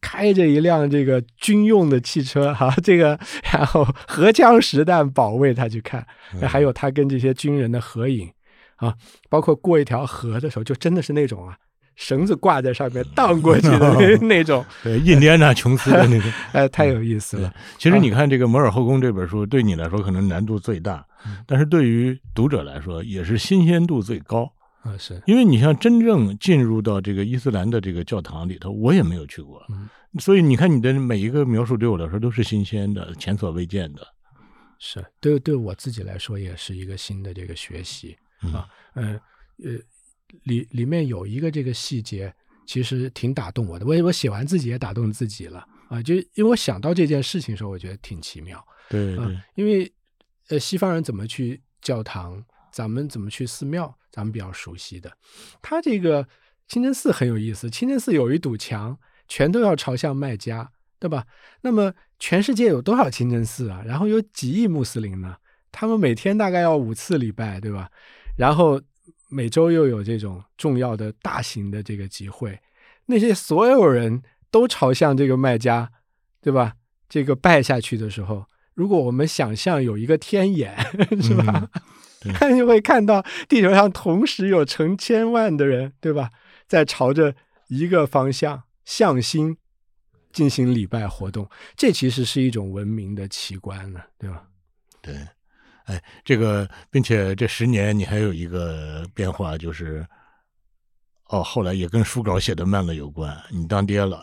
[0.00, 3.20] 开着一辆这个军用的汽车 哈、这个
[3.52, 8.32] 然后荷枪实弹保卫他去看，嗯还有他跟这些军人的合影
[8.86, 8.94] 啊，
[9.30, 11.56] 包括过一条河的时候，就真的是那种啊。
[11.94, 13.78] 绳子挂在上面荡过去的
[14.18, 16.32] 那那种，对，印第安纳琼斯的那种。
[16.52, 17.54] 哎，太有意思了。
[17.76, 21.06] 其实你看这个《摩尔后宫》这本书，对你来说可能难度最大，
[21.46, 24.50] 但是对于读者来说也是新鲜度最高。
[24.82, 29.86] 啊，是，因为你像真正进入到这个伊斯兰的这个教堂里头，我也没有去过，嗯
[30.18, 34.00] 所以你看你的每一个描述对我来说都是新鲜的、前所未见的。
[34.78, 38.18] 是对对我自己来说也是一个新的这个学习嗯
[38.52, 39.20] 啊，嗯
[39.62, 39.78] 呃，
[40.44, 42.34] 里里面有一个这个细节，
[42.66, 43.86] 其实挺打动我的。
[43.86, 49.92] 我我写完自己也打动自己了啊，就因为我想到这件事情的时候，我觉得挺奇妙啊对对，，因为
[50.48, 55.10] 呃西方人怎么去教堂，咱们怎么去寺庙，咱们比较熟悉的。
[55.60, 56.26] 他这个
[56.68, 61.26] 清真寺很有意思，清真寺有一堵墙，全都要朝向麦加，对吧？
[61.60, 63.82] 那么全世界有多少清真寺啊？
[63.86, 65.36] 然后有几亿穆斯林呢？
[65.70, 67.90] 他们每天大概要五次礼拜，对吧？
[68.36, 68.80] 然后
[69.28, 72.58] 每周又有这种重要的大型的这个集会，
[73.06, 75.90] 那些所有人都朝向这个卖家，
[76.40, 76.74] 对吧？
[77.08, 80.76] 这个拜下去的时候，如果我们想象有一个天眼，
[81.20, 81.68] 是吧？
[82.20, 86.30] 对 看就会看到地球上同时有成千万的人，对吧？
[86.68, 87.34] 在朝着
[87.68, 89.58] 一个方向向心
[90.32, 94.44] 进行礼拜活动，这其实是一种文明的奇观呢，对吧？
[95.02, 95.14] 对，
[95.86, 100.06] 哎，这个，并且这十年你还有一个变化，就是，
[101.28, 104.22] 哦，后来也跟书稿写的慢了有关，你当爹了，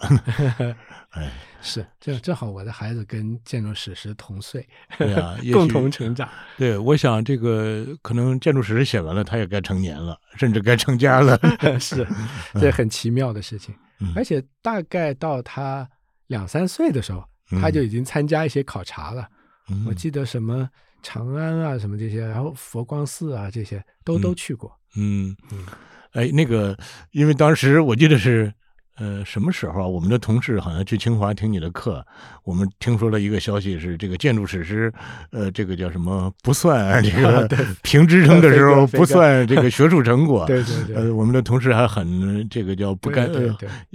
[1.12, 4.68] 哎，是，正正好我的孩子跟建筑史诗同岁，
[4.98, 6.30] 对啊， 共同成长。
[6.58, 11.38] 对，我想这个可能建筑史诗写完了，他也该成年了，甚至该成家了。
[11.80, 12.08] 是，
[12.54, 13.76] 这很奇妙的事情。
[14.02, 15.86] 嗯而且大概到他
[16.28, 17.22] 两三岁的时候，
[17.60, 19.28] 他就已经参加一些考察了。
[19.70, 20.70] 嗯我记得什么
[21.02, 24.72] 长安啊，什么这些，然后佛光寺啊，这些都都去过。
[24.96, 25.66] 嗯嗯，
[26.12, 26.78] 哎，那个，
[27.12, 28.54] 因为当时我记得是，
[29.00, 29.88] 呃，什么时候啊？
[29.88, 32.06] 我们的同事好像去清华听你的课，
[32.44, 34.94] 我们听说了一个消息是，这个建筑史诗，
[35.32, 37.48] 呃，这个叫什么不算这个
[37.82, 40.46] 评职称的时候不算这个学术成果。
[40.48, 43.32] 对对对呃，我们的同事还很这个叫不甘，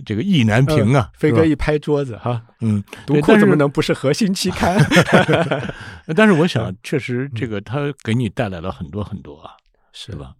[0.07, 1.19] 这个意难平啊嗯。
[1.19, 4.79] 飞哥一拍桌子哈，嗯，读库怎么能不是核心期刊？
[6.17, 9.51] 但是我想，确实这个它给你带来了很多很多啊，
[9.93, 10.19] 是对？
[10.19, 10.33] 吧？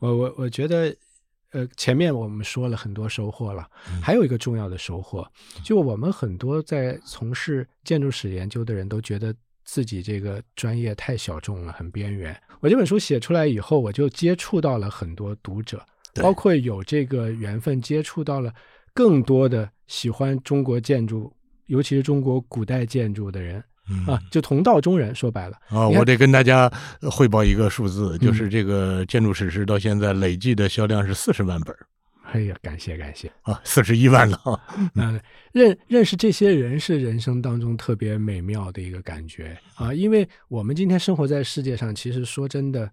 [0.00, 0.94] 我我我觉得，
[1.52, 4.00] 呃，前面我们说了很多收获了，嗯。
[4.02, 5.26] 还有一个重要的收获，
[5.64, 9.34] 就我们很多在从事建筑史研究的人都觉得
[9.64, 12.38] 自己这个专业太小众了，很边缘。
[12.60, 15.84] 我这本书写出来以后，我就接触到了很多读者，
[16.14, 18.52] 包括有这个缘分接触到了
[18.92, 21.32] 更多的喜欢中国建筑，
[21.66, 23.64] 尤其是中国古代建筑的人嗯
[24.06, 25.14] 啊，就同道中人。
[25.14, 26.70] 说白了，啊，我得跟大家
[27.00, 31.86] 呃汇报一个数字，就嗯是这个建筑史诗到现在累计的销量是四十万本儿
[32.30, 33.32] 哎呀，感谢感谢。
[33.40, 34.60] 啊，四十一万了啊。
[34.96, 35.18] 嗯，
[35.52, 42.90] 认认识这些人是人生当中特别美妙的一个感觉啊，因为我们今天生活在世界上，其实说真的，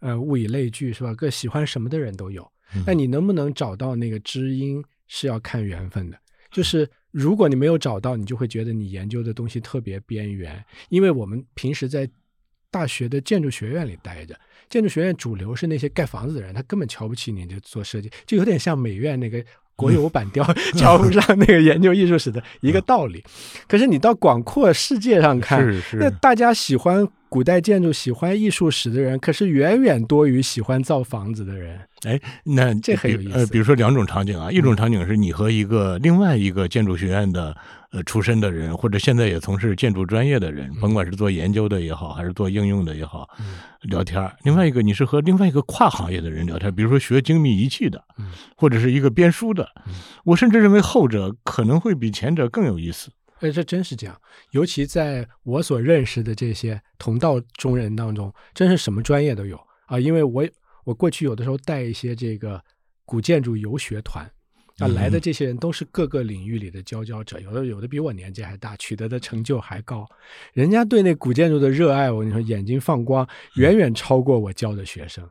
[0.00, 1.14] 呃，物以类聚是吧？
[1.14, 2.42] 各喜欢什么的人都有。
[2.74, 6.18] 嗯那你能不能找到那个知音，是要看缘分的。
[6.50, 12.10] 就是如果你没有找到，你就会觉得你研究的东西特别边缘，因为我们平时在
[12.72, 14.34] 大学的建筑学院里待着，
[14.68, 19.40] 建筑学院主流是那些盖房子的人，他根本瞧不起你，就做设计，就有点像美院那个
[19.76, 23.22] 国有板雕 瞧不上那个研究艺术史的一个道理。
[23.68, 31.80] 可是你到广阔世界上看，那大家喜欢古代建筑、喜欢艺术史的人，可是远远多于喜欢造房子的人。
[32.04, 37.56] 哎，那这很有意思呃比如说两种场景啊，一种场景是你和一个另外一个建筑学院的
[37.90, 48.26] 呃出身的人，或者现在也从事建筑专业的人，甭管是做研究的也好，还是做应用的也好，嗯聊天儿；另外一个你是和另外一个跨行业的人聊天，比如说学精密仪器的，嗯
[48.56, 49.68] 或者是一个编书的。
[50.22, 53.10] 我甚至认为后者可能会比前者更有意思。
[53.40, 54.20] 哎，这真是这样。
[54.52, 59.98] 尤其在我所认识的这些同道中人当中，真是什么专业都有啊。
[59.98, 60.48] 因为我
[60.84, 62.62] 我过去有的时候带一些这个
[63.04, 64.24] 古建筑游学团
[64.78, 70.06] 啊，来的这些人都是各个领域里的佼佼者，有的有的比我年纪还大，取得的成就还高。
[70.52, 75.28] 人家对那古建筑的热爱，我跟你说，眼睛放光，远远超过我教的学生。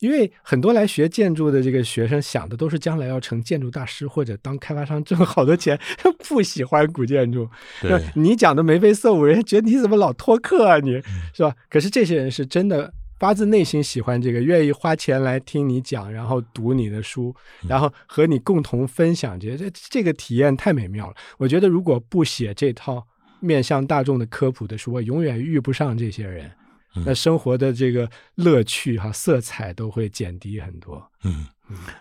[0.00, 5.78] 因为很多来学建筑的这个学生想的都是将来要成建筑大师或者当开发商挣好多钱，
[6.28, 7.48] 不喜欢古建筑。
[7.80, 11.00] 对你讲的眉飞色舞，人家觉得你怎么老托课啊你，
[11.32, 11.54] 是吧？
[11.68, 17.34] 可是这些人是真的发自内心喜欢这个，愿意花钱来听你讲，然后读你的书，
[17.68, 21.14] 然后和你共同分享这这这个体验太美妙了。
[21.36, 23.06] 我觉得如果不写这套
[23.40, 26.50] 面向大众的科普的书，我永远遇不上这些人。
[26.94, 31.00] 那生活的这个乐趣哈、色彩都会减低很多。
[31.24, 31.46] 嗯，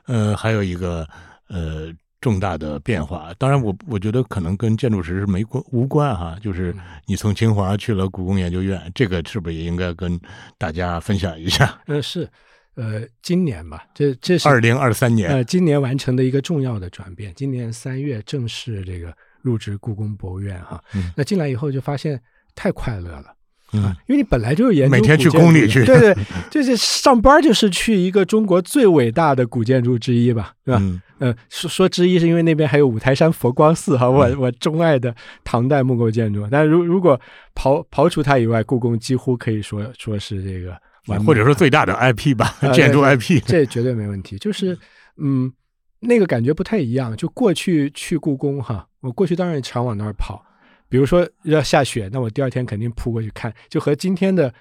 [0.06, 1.08] 呃，还有一个
[1.48, 6.76] 呃重大的变化，当然我我觉得可能跟建筑师是没关无关哈，就是
[7.06, 10.20] 你从清华去了故宫研究院，这个是不是也应该跟
[10.58, 11.80] 大家分享一下？
[11.86, 12.28] 呃，是，
[12.76, 17.34] 呃，今年吧，这这是 二零二三年，呃，今年完成的一个重要的转变。
[17.36, 22.20] 今年三月正式这个入职故宫博物院哈，嗯那进来以后就发现
[22.56, 23.36] 太快乐了。
[23.74, 26.16] 嗯啊，因为你本来就是研究每天去宫里去对对，
[26.50, 30.82] 就是上班就是去一个中国最伟大的古建筑之一吧，对吧？
[30.82, 35.14] 嗯呃，说说之一是因为那边还有五台山佛光寺哈，我我钟爱的
[35.44, 36.48] 唐代木构建筑。
[36.50, 37.20] 但如如果
[37.54, 40.76] 刨刨除它以外，故宫几乎可以说说是这个
[41.08, 43.44] 完或者说最大的 IP 吧，啊建筑 IP。
[43.46, 44.38] 这绝对没问题。
[44.38, 44.78] 就是
[45.18, 45.52] 嗯，
[46.00, 47.14] 那个感觉不太一样。
[47.18, 50.42] 就过去去故宫哈，我过去当然常往那儿跑。
[50.90, 54.54] 比如说要下雪，那我第二天肯定扑过去看，就和今天的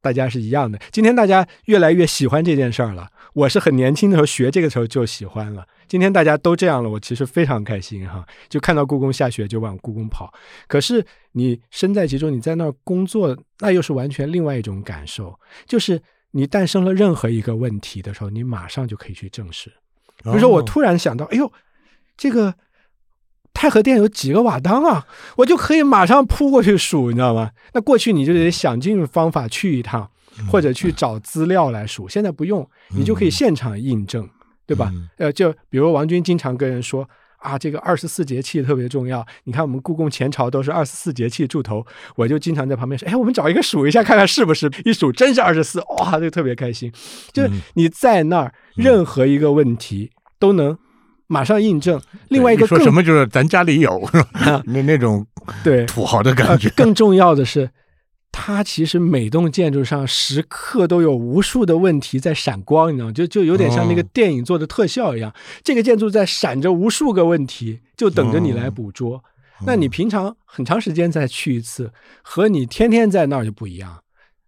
[0.00, 0.78] 大家是一样的。
[0.92, 3.08] 今天大家越来越喜欢这件事儿了。
[3.34, 5.66] 我是很年轻的时候学这个时候就喜欢了。
[5.88, 8.24] 今天大家都这样了，我其实非常开心哈。
[8.48, 10.32] 就看到故宫下雪就往故宫跑。
[10.68, 15.38] 可是你身在其中，你在那儿工作，那又是完全另外一种感受。
[15.66, 16.00] 就是
[16.30, 19.68] 你诞生了任何一个问题的时候，你马上就可以去正视。
[20.22, 21.52] 比如说，我哦突然想到，哎呦，
[22.16, 22.54] 这个
[23.64, 25.06] 太和殿有几个瓦当啊？
[25.38, 27.50] 我就可以马上扑过去数，你知道吗？
[27.72, 30.06] 那过去你就得想尽方法去一趟，
[30.52, 32.06] 或者去找资料来数。
[32.06, 34.28] 现在不用，你就可以现场印证，
[34.66, 34.90] 对吧？
[34.92, 37.08] 嗯呃，就比如王军经常跟人说。
[37.38, 39.22] 啊，这个二十四节气特别重要。
[39.44, 41.84] 你看，我们故宫前朝都是二十四节气柱头，
[42.16, 46.90] 我就经常在旁边说：“哎，我们找一个数一下，看看是不是。”一数真是二十四，哇，就特别开心。
[47.34, 50.78] 就是嗯你在那儿，任何一个问题都能
[51.26, 52.00] 马上印证。
[52.28, 54.10] 另外一个更说什么就是咱家里有，
[54.66, 55.26] 那那种
[55.62, 56.68] 对土豪的感呃觉。
[56.70, 57.70] 更重要的是，
[58.32, 63.12] 它其实每栋建筑上时刻都有无数的问题在闪光，你知道吗？
[63.12, 69.22] 就就有点像那个哦电影做的特效一样，这个建筑在闪着无数个问题，就等着你来捕捉。
[69.66, 74.02] 那你平常很长时间再去一次，和你天天在那儿就不一样，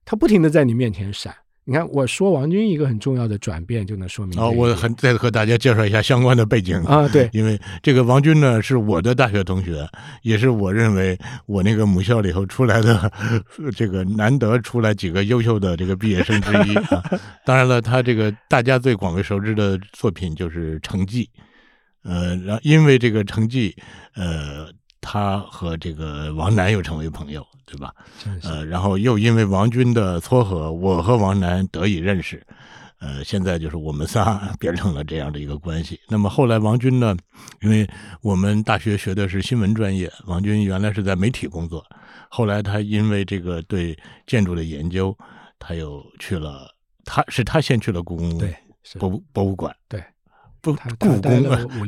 [0.05, 1.35] 它不停的在你面前闪。
[1.69, 9.85] 你看，我说王军一个很重要的转变，就能说明啊，我很再和大家介绍一下相关的背景啊，对，因为这个王军呢是我的大学同学，
[10.23, 13.11] 也是我认为我那个母校里头出来的
[13.59, 17.03] 呃 这个难得出来几个优秀的这个毕业生之一啊。
[17.45, 21.25] 当然了，他这个大家最广为熟知的作品就是《成绩》，
[22.09, 23.75] 呃，然因为这个《成绩》，
[24.15, 24.69] 呃，
[25.09, 27.95] 他和这个王楠又成为朋友，对吧？
[28.43, 32.45] 呃，然后又因为王军的撮合，我和王楠得以认识。
[32.99, 36.01] 呃，现在就是我们仨变成了这样的一个关系。
[36.09, 37.17] 那么后来王军呢，
[37.61, 37.89] 因为
[38.21, 41.85] 我们大学学的是新闻专业，王军原来是在媒体工作，
[42.29, 43.97] 后来他因为这个对
[44.27, 45.17] 建筑的研究，
[45.61, 46.69] 他又去了，
[47.05, 48.57] 他是他先去了故宫对
[48.99, 50.03] 博物博物馆，对，
[50.99, 51.45] 故宫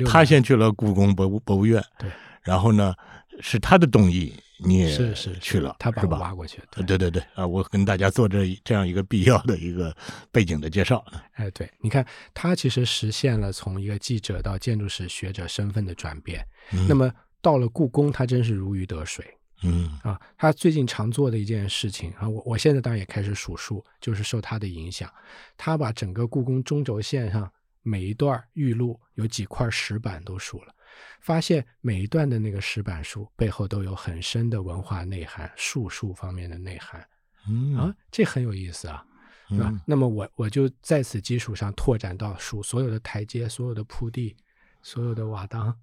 [0.06, 2.08] 他先去了故宫博物博物院，对，
[2.42, 2.94] 然后呢
[3.40, 6.02] 是他的动议，你也是是去了，他把？
[6.02, 9.94] 我挖过去，对对对对啊，我跟大家做这这样一个必要的一个
[10.32, 11.04] 背景的介绍。
[11.32, 16.44] 哎，对，你看，他其实实现了从一个记者到建筑史学者身份的转变。
[16.72, 17.10] 嗯那么
[17.40, 19.24] 到了故宫，他真是如鱼得水
[19.62, 20.20] 嗯啊！
[20.36, 25.08] 他最近常做的一件事情啊，我我现在当然也开始数数，就是受他的影响，
[25.56, 27.50] 他把整个故宫中轴线上
[27.82, 30.74] 每一段玉露有几块石板都数了。
[31.20, 37.06] 发现每一段的那个石板书背后都有很深的文化内涵、术数方面的内涵
[37.48, 39.04] 嗯啊，这很有意思啊。
[39.50, 39.70] 是吧？
[39.70, 44.36] 嗯那么我我就在此基础上拓展到数所有的台阶、所有的铺地、
[44.82, 45.74] 所有的瓦当，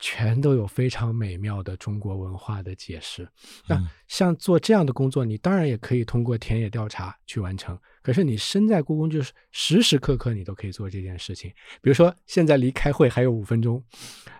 [0.00, 3.28] 全都有非常美妙的中国文化的解释。
[3.68, 7.78] 那嗯像做这样的工作，你当然也可以通过田野调查去完成。
[8.06, 11.50] 可是你身在故宫，就是时时刻刻你都可以做这件事情。
[11.82, 13.82] 比如说，现在离开会还有五分钟，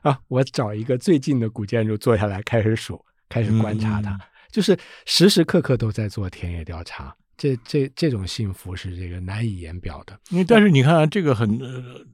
[0.03, 4.13] 啊，我找一个最近的古建筑坐下来开始数，开始观察它。
[4.13, 4.21] 嗯
[4.53, 10.17] 就是时时刻刻都在做田野调查，这这这种幸福是这个难以言表的。
[10.31, 12.07] 因为但是你看啊，这个很呃，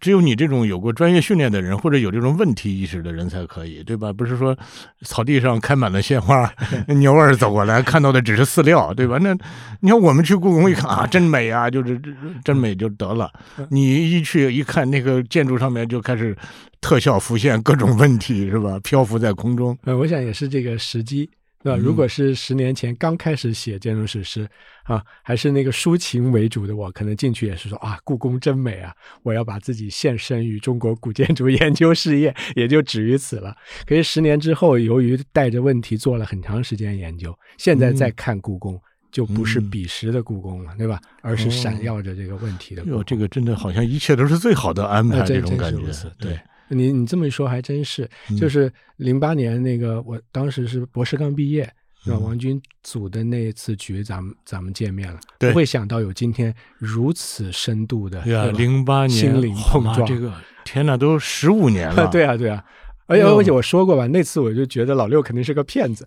[0.00, 4.12] 只有你这种有过专业训练的人，或者有这种问题意识的人才可以，对吧？
[4.12, 4.56] 不是说
[5.02, 6.52] 草地上开满了鲜花，
[6.88, 9.18] 牛儿走过来看到的只是饲料，对吧？
[9.20, 9.32] 那
[9.80, 12.00] 你看我们去故宫一看啊，真美啊，就是
[12.44, 13.30] 真美就得了。
[13.70, 16.36] 你一去一看，那个建筑上面就开始
[16.80, 18.78] 特效浮现各种问题，是吧？
[18.80, 19.76] 漂浮在空中。
[19.84, 21.28] 呃，我想也是这个时机。
[21.66, 21.82] 对吧？
[21.82, 24.48] 如果是十年前刚开始写建筑史诗
[24.84, 28.94] 啊，还是那个抒情为主的我，可能进去也是说啊，故宫真美啊，
[29.24, 33.52] 我要把自己献身于中国古建筑研究事业， 也就止于此了。
[33.84, 41.00] 可是十年之后，由于带着问题做了很长时间研究，现在再看故宫，就不是彼时的故宫了，对吧？
[41.20, 42.84] 而是闪耀着这个问题的。
[42.84, 45.82] 哟，这个真的好像一切都是最好的安排，这种感觉，
[46.18, 46.38] 对。
[46.68, 48.08] 你你这么一说还真是，
[48.38, 51.62] 就是零八年那个，我当时是博士刚毕业，
[52.04, 52.18] 是吧？
[52.18, 60.32] 王军组的那一次局，咱们咱们见面了，不会想到有今天如此深度的，对啊，零八年心灵碰撞，这个
[60.64, 62.64] 天哪，都十五年了， 对啊对啊，
[63.06, 66.06] 而且而且我说过吧，那次我就觉得老六肯定是个骗子，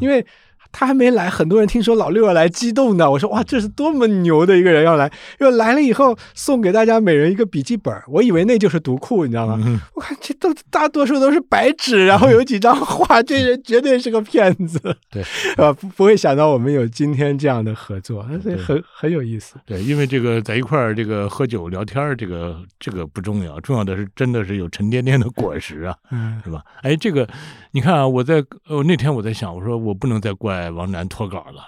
[0.00, 0.26] 因为。
[0.72, 3.10] 他还没来，很多人听说老六要来，激动的。
[3.10, 5.10] 我说哇，这是多么牛的一个人要来！
[5.40, 9.80] 因为来了以后，送给大家每人一个笔记本，我以为那就是读库，你知道吗？
[9.94, 14.78] 我看这都大多数都是白纸，然后有几张画，这人绝对是个骗子。
[15.10, 15.22] 对，
[15.56, 19.56] 啊，不不会想到我们有今天这样的合作，这很很有意思。
[19.66, 25.96] 对，因为这个在一块儿这个喝酒聊天这个这个不重要，重要的是真的是有沉甸甸的果实啊，
[26.44, 26.62] 是吧？
[26.82, 27.28] 哎，这个
[27.72, 30.59] 你看啊，我在呃那天我在想，我说我不能再怪。
[30.68, 31.62] 王楠脱稿了，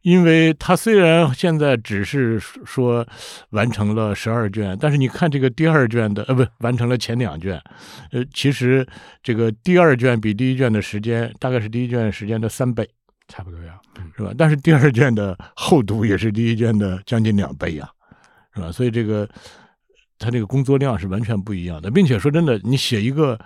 [0.00, 3.06] 因为他虽然现在只是说
[3.50, 7.62] 完成了十二卷，但是你看这个第二卷的，呃，不，完成了前两卷，
[8.10, 8.86] 呃，其实
[9.22, 12.88] 这个第二卷比第一卷的时间大概是第一卷时间的三倍，
[13.28, 13.78] 差不多呀，
[14.16, 14.32] 是吧？
[14.36, 17.88] 但是第二卷的厚度也是第一卷的将近两倍呀，
[18.54, 18.72] 是吧？
[18.72, 19.28] 所以这个
[20.18, 23.38] 他这个工作量是完全不一样的，并且说真的，你写一个。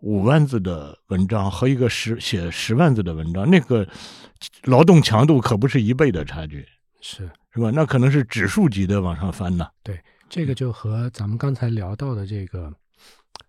[0.00, 3.86] 五万字的文章和一个十写十万字的文章，那个
[4.64, 6.66] 劳动强度可不是一倍的差距，
[7.00, 7.70] 是是吧？
[7.70, 9.68] 那可能是指数级的往上翻呢。
[9.82, 12.72] 对，这个就和咱们刚才聊到的这个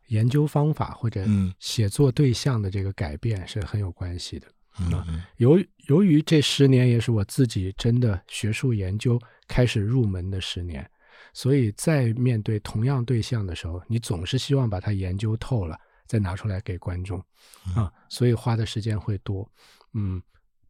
[0.07, 1.25] 研究方法或者
[1.59, 4.47] 写作对象的这个改变是很有关系的。
[4.79, 10.89] 嗯，由由于这十年也是我自己真的学术研究开始入门的十年，
[11.33, 15.79] 所以在面对同样对象的时候，你总是希望把它研究透了。
[16.11, 17.17] 再拿出来给观众
[17.73, 19.49] 啊，所以花的时间会多。
[19.93, 20.21] 嗯，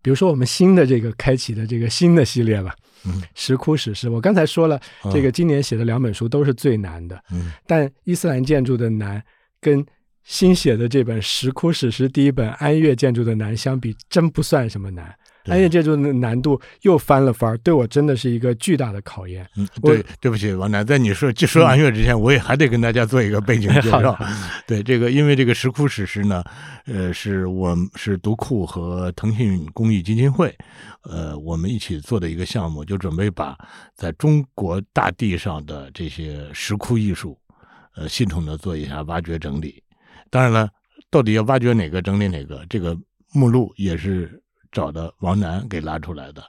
[0.04, 2.76] 比如说我们新的这个开启的这个新的系列吧，
[3.06, 4.08] 嗯，石窟史诗。
[4.08, 4.80] 我刚才说了，
[5.12, 9.24] 这个今年写的两本书都是最难的，嗯，但伊斯兰建筑的难
[9.60, 9.84] 跟
[10.22, 15.18] 新写的这本石窟史诗第一本安岳建筑的难相比，真不算什么难。
[15.46, 19.48] 安岳建筑的难度又翻了番儿对我真的是一个巨大的考验。
[19.58, 24.18] 嗯，对，对不起，王楠，在你说说安岳之前，我也还得跟大家做一个背景介 绍。
[24.68, 26.44] 对这个，因为这个石窟史诗呢，
[26.86, 30.56] 呃，是我们是读库和腾讯公益基金会，
[31.04, 33.58] 呃，我们一起做的一个项目，就准备把
[33.96, 37.38] 在中国大地上的这些石窟艺术，
[37.96, 39.82] 呃，系统的做一下挖掘整理。
[40.30, 40.70] 当然了，
[41.10, 42.96] 到底要挖掘哪个，整理哪个，这个
[43.34, 44.41] 目录也是。
[44.72, 46.44] 找的王楠给拉出来的，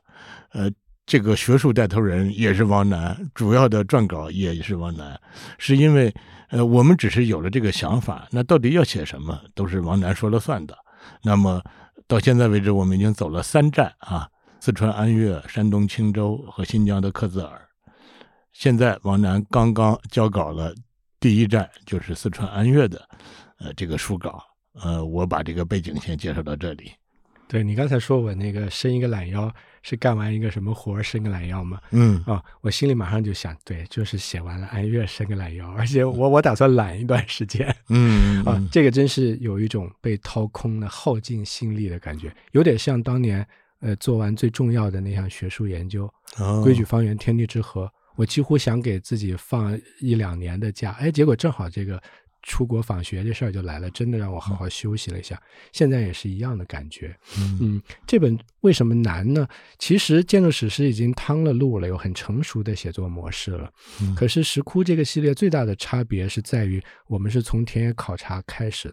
[0.53, 0.71] 呃，
[1.05, 5.21] 这个学术带头人也是王楠，主要的撰稿也是王楠，
[5.59, 6.15] 是因为，
[6.51, 10.77] 呃，我们只是有了这个想法，那到底要写什么，都是王楠说了算的。
[11.23, 11.61] 那么
[12.07, 14.29] 到现在为止，我们已经走了三站啊，
[14.61, 17.61] 四川安岳、山东青州和新疆的克孜尔。
[18.53, 20.73] 现在王楠刚刚交稿了
[21.19, 23.01] 第一站，就是四川安岳的，
[23.59, 24.41] 呃，这个书稿。
[24.81, 26.93] 呃，我把这个背景先介绍到这里。
[27.53, 31.79] 对你刚才说我那个伸一个懒腰是干完一个什么活伸个懒腰吗？
[31.91, 37.77] 嗯啊，我心里马上就想，对，就是写完了按月伸个懒腰，而且我我打算懒一段时间。
[37.91, 43.47] 嗯啊，这个真是有一种被掏空的耗尽心力的感觉，有点像当年
[43.81, 46.11] 呃做完最重要的那项学术研究
[46.63, 47.85] 《规矩方圆天地之和》，
[48.17, 52.03] 我几乎想给自己放一两年的假，哎，结果正好这个。
[52.43, 55.41] 出国访学这事儿就来了，真的让我好好休息了一下。
[55.73, 57.17] 现在也是一样的感觉。
[57.61, 59.47] 嗯，这本为什么难呢？
[59.79, 63.73] 其实建筑史诗已经趟了路了，有很成熟的写作模式了。
[64.17, 68.93] 可是石窟这个系列最大的差别是在于，我们是从田野考察开始。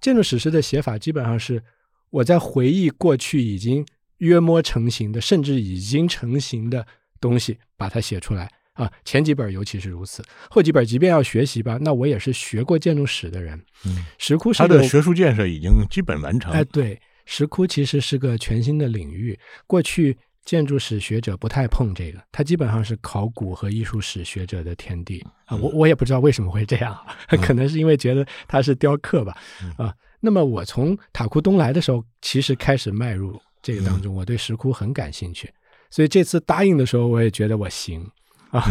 [0.00, 1.62] 建筑史诗的写法基本上是
[2.10, 3.84] 我在回忆过去已经
[4.18, 6.86] 约摸成型的，甚至已经成型的
[7.20, 8.52] 东西，把它写出来。
[8.74, 13.62] 啊，前几本尤其是如此，后几本即便要学习吧，那我也是学过建筑史的人。
[13.84, 16.52] 嗯，石窟是他的学术建设已经基本完成。
[16.52, 19.38] 哎，对，石窟其实是个全新的领域。
[19.66, 25.56] 过去建筑史学者不太碰这个，它基本上是考古和艺术史学者的天地啊。
[25.56, 26.98] 我我也不知道为什么会这样，
[27.42, 29.36] 可能是因为觉得它是雕刻吧
[29.76, 29.94] 啊。
[30.20, 35.52] 那么我从塔库东来的时候，其实开始迈入这个当中，我对石窟很感兴趣，
[35.90, 38.08] 所以这次答应的时候，我也觉得我行
[38.52, 38.64] 啊。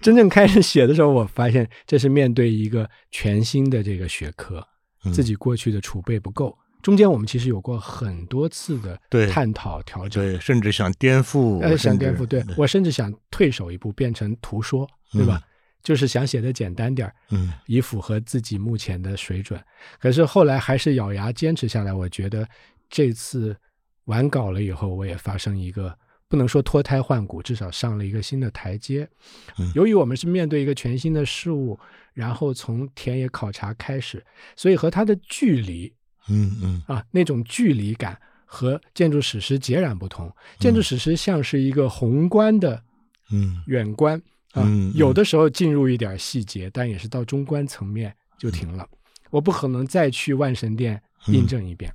[0.00, 4.64] 真正开始写的时候，我发现这是面对一个全新的这个学科，
[5.12, 6.56] 自己过去的储备不够。
[6.80, 15.40] 中间我们其实有过很多次的对探讨调整，对，甚至想颠覆，呃，想颠覆，对我甚至想退守一步，变成图说，对吧？
[15.82, 19.58] 就是想写的简单点儿，嗯以符合自己目前的水准。
[19.98, 21.92] 可是后来还是咬牙坚持下来。
[21.92, 22.46] 我觉得
[22.90, 23.56] 这次
[24.04, 25.94] 完稿了以后，我也发生一个
[26.34, 29.08] 不能说脱胎换骨，至少上了一个新的台阶。
[29.56, 31.78] 嗯由于我们是面对一个全新的事物，
[32.12, 34.20] 然后从田野考察开始，
[34.56, 35.94] 所以和它的距离
[36.28, 40.28] 嗯嗯啊，那种距离感和建筑史诗截然不同。
[40.58, 42.82] 建筑史诗像是一个宏观的
[43.30, 44.20] 嗯远观
[44.54, 48.84] 啊，嗯有的时候进入一点细节，但也是到中观层面就停了。
[49.30, 51.94] 我不可能再去万神殿印证一遍。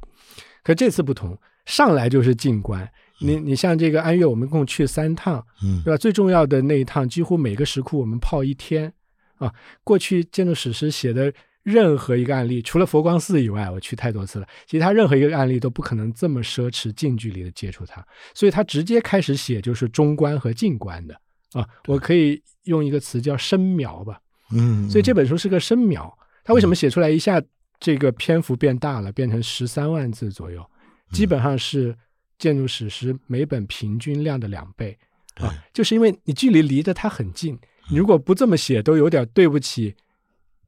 [0.63, 2.89] 可这次不同，上来就是近观。
[3.20, 5.97] 你你像这个安岳，我们共去三趟，嗯对吧？
[5.97, 8.91] 最重要的那一趟，几乎每个石窟我们泡一天
[9.38, 9.53] 啊。
[9.84, 18.03] 过去建筑史诗写的任何一个案例，除了佛光寺以外，我去太多次了，其他任何一个案例都不可能这么奢侈近距离的接触它，
[18.34, 21.13] 所以他直接开始写就是中观和近观的
[21.53, 21.67] 啊。
[21.88, 24.20] 我可以用一个词叫深描吧，
[24.53, 26.11] 嗯，所以这本书是个深描。
[26.45, 27.39] 他为什么写出来一下
[27.80, 30.65] 这个篇幅变大了，变成十三万字左右，
[31.11, 31.95] 基本上是
[32.39, 34.97] 建筑史诗每本平均量的两倍
[35.35, 37.59] 啊，就是因为你距离离得它很近，
[37.91, 39.93] 你如果不这么写，都有点对不起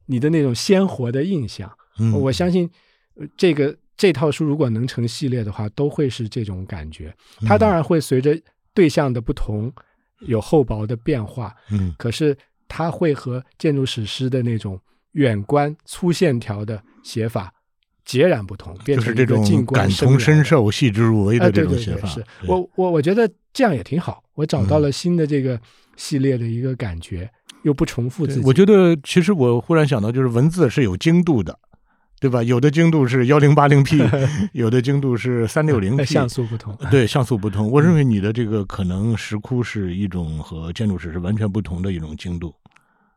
[0.06, 1.70] 你的那种鲜活的印象。
[1.98, 2.12] 嗯。
[2.12, 2.70] 我相信
[3.14, 7.12] 呃这个这套书如果能成系列的话，都会是这种感觉。
[7.46, 8.40] 它当然会随着
[8.74, 9.72] 对象的不同
[10.20, 11.94] 有厚薄的变化，嗯。
[11.98, 12.36] 可是
[12.68, 14.80] 它会和建筑史诗的那种
[15.12, 17.52] 远观粗线条的写法
[18.04, 20.44] 截然不同，就是这种感同身。
[20.44, 22.08] 受、细致入微哎，的这种写法。
[22.46, 25.60] 我我我觉得这样也挺好，我找到嗯了新的这个
[25.96, 27.30] 系列的一个感觉，
[27.62, 28.42] 又不重复自己。
[28.44, 31.58] 我觉得其实我忽然想到，就是文字是有精度的，
[32.18, 32.42] 对吧？
[32.42, 34.02] 有的精度是幺零八零 P，
[34.52, 36.76] 有的精度是三六零哎 P，像素不同。
[36.90, 37.70] 对 像素不同。
[37.70, 42.54] 我认为你的这个可能石窟是一种和建筑史是完全不同的一种精度。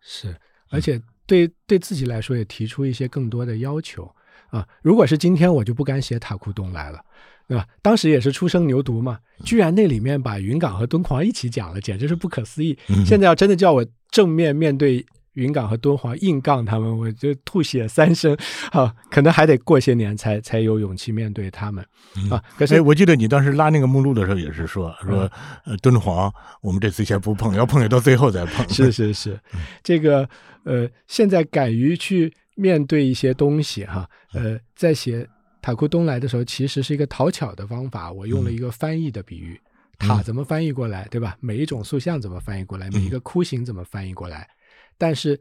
[0.01, 0.35] 是，
[0.69, 4.07] 而且对对自己来说也提出一些更多的要求
[4.49, 4.67] 啊。
[4.81, 6.99] 如果是今天，我就不敢写塔库东来了，
[7.47, 7.65] 对吧？
[7.81, 12.77] 当时也是初生牛犊嘛，居然那里面把云冈和敦煌一起讲了，简直是不可思议。
[12.89, 18.37] 嗯现在要真的叫我正面面对云冈和敦煌硬杠他们，我就吐血三升
[18.71, 18.93] 啊！
[19.11, 21.85] 可能还得过些年才才有勇气面对他们
[22.31, 22.41] 啊。
[22.57, 25.29] 可哎，我记得你当时拉那个目录的时候也是说说，
[25.65, 28.67] 呃，敦煌我们这次先不碰，要碰也到最后再碰。
[28.69, 29.37] 是是是，
[29.83, 30.27] 这个
[30.63, 35.27] 呃，现在敢于去面对一些东西哈，呃，在写
[35.61, 39.59] 塔库东来的时候，其实是一个讨巧的方法，我用了一个翻译的比喻，
[39.99, 41.37] 塔怎么翻译过来，对吧？
[41.39, 44.49] 每一种塑像怎么翻译过来，每一个窟形怎么翻译过来，
[44.97, 45.39] 但是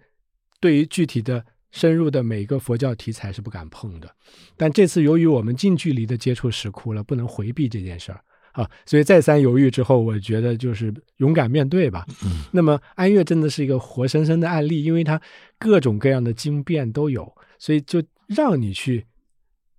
[0.60, 1.44] 对于具体的。
[1.74, 4.08] 深入的每一个佛教题材是不敢碰的，
[4.56, 8.20] 但这次由于我们近距离的接触石窟了，不能回避这件事儿
[8.54, 12.06] 啊，所以再三犹豫之后，我觉得就是勇敢面对吧。
[12.52, 15.20] 那么安岳真的是一个活生生的案例，因为它
[15.58, 19.06] 各种各样的经变都有，所以就让你去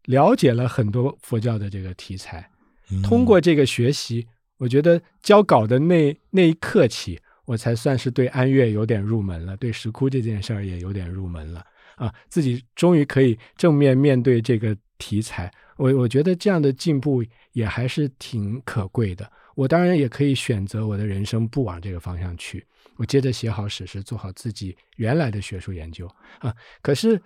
[0.05, 2.49] 了解了很多佛教的这个题材。
[2.91, 11.65] 嗯通过这个学习，我觉得交稿的那那一刻起，我才算是对安岳有点入门了，对石窟这件事儿也有点入门了
[11.95, 15.49] 啊，自己终于可以正面面对这个题材。
[15.77, 17.23] 我我觉得这样的进步
[17.53, 19.29] 也还是挺可贵的。
[19.55, 22.65] 我当然也可以选择我的人生不往这个方向去，
[22.97, 26.05] 我接着写好史诗，做好自己原来的学术研究
[26.39, 26.53] 啊。
[26.81, 27.21] 可是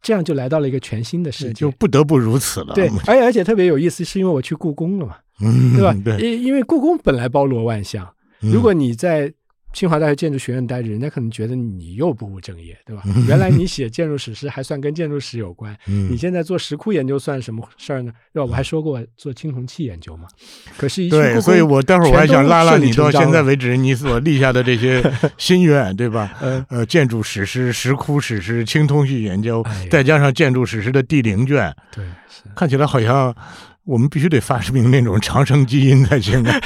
[0.00, 2.74] 这样就来到了一个全新的世界，就不得不如此了。
[2.74, 5.92] 对， 而且而且特别有意思，是因为我去故宫了嘛，嗯，对吧？
[6.04, 8.06] 对，因因为故宫本来包罗万象，
[8.42, 9.32] 嗯如果你在
[9.74, 13.02] 清华大学建筑学院待着，人家可能觉得你又不务正业，对吧？
[13.28, 18.12] 原来你写建筑史诗还算跟建筑史有关， 嗯你现在做石窟研究算什么事儿呢？
[18.32, 18.48] 对吧？
[18.48, 20.28] 我还说过做青铜器研究嘛，
[20.78, 25.02] 可是一对，所以我待会儿我还想拉拉你到现在为为止你所立下的这些
[25.36, 26.32] 心愿，对吧？
[26.40, 32.04] 呃 呃，建筑史诗、石窟史诗、青铜器研究哎，再加上建筑史诗的第零卷，对。
[32.54, 33.34] 看起来好像
[33.84, 36.60] 我们必须得发明那种长生基因才行啊。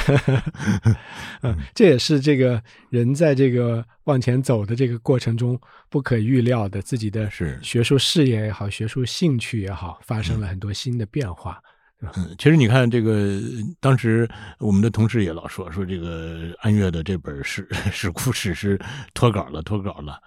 [1.43, 5.59] 嗯，这也是这个人在这个往前走的这个过程中
[5.89, 11.59] 不可预料的，自己的是学术事业也好，学术兴趣也好，发生了很多新的变化。
[12.01, 13.41] 嗯，其实你看这个，
[13.81, 14.25] 当时
[14.57, 18.79] 我们的同事也老说说这个安岳的这本史 史故事诗
[19.13, 20.17] 脱稿了，脱稿了。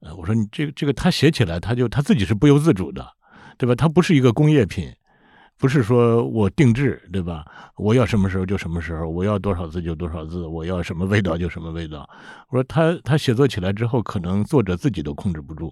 [0.00, 3.06] 呃，我说你这个这个他写起来，他就他自己是不由自主的，
[3.56, 3.76] 对吧？
[3.76, 4.92] 他不是一个工业品，
[5.60, 7.44] 不是说我定制，对吧？
[7.76, 12.08] 我要什么时候就什么时候，我要多少字就多少字，我要什么味道就什么味道。
[12.48, 15.70] 我说他他写作起来之后，可能作者自己都控制不住。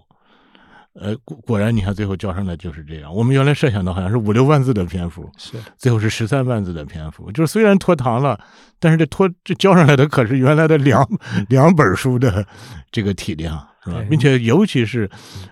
[0.93, 3.13] 呃，果果然，你看最后交上来就是这样。
[3.13, 7.31] 我们原来设想的好像是五六万字的篇幅，是最后是十三万字的篇幅。
[7.31, 8.39] 就是虽然拖堂了，
[8.79, 11.07] 但是这拖这交上来的可是原来的两
[11.47, 12.45] 两本书的
[12.91, 14.03] 这个体量，是吧？
[14.09, 15.09] 并且尤其是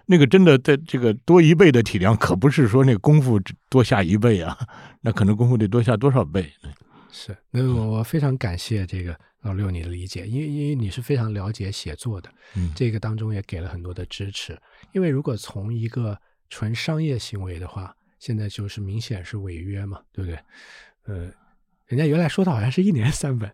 [0.08, 4.58] 那个真的在这个多一倍的体量，可不是说那个功夫多下一倍啊，
[5.02, 6.52] 那可能功夫得多下多少倍。
[7.12, 14.58] 是，那我我非常感谢这个老六你的理解，因为因为你是非常了解写作的，嗯这个当中也给了很多的支持。
[14.94, 16.20] 因为如果从一个
[16.50, 20.40] 纯商业行为的话，现在就是明显是违约嘛，对不对？
[21.06, 21.32] 呃，
[21.86, 23.54] 人家原来说的好像是一年三本，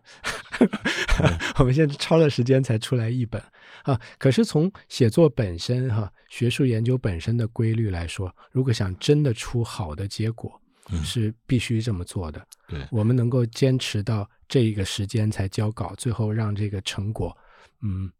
[1.58, 3.42] 我们现在超了时间才出来一本
[3.82, 4.00] 啊。
[4.18, 10.60] 可是从写作本身哈、学术研究本身的规律来说，如果想真的出好的结果，
[10.90, 12.44] 嗯是必须这么做的。
[12.66, 17.36] 对我们能够坚持到这一个时间才交稿，最后让这个成果，
[17.82, 18.10] 嗯，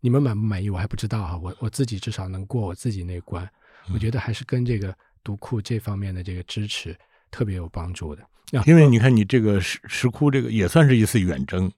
[0.00, 3.48] 你们满不满意我还不知道哈，我我自己至少能过我自己那关，
[3.92, 4.94] 我觉得还是跟这个
[5.24, 6.96] 读库这方面的这个支持
[7.30, 8.22] 特别有帮助的。
[8.52, 11.70] 啊因为你看，你这个石石窟这个也算是一次远征。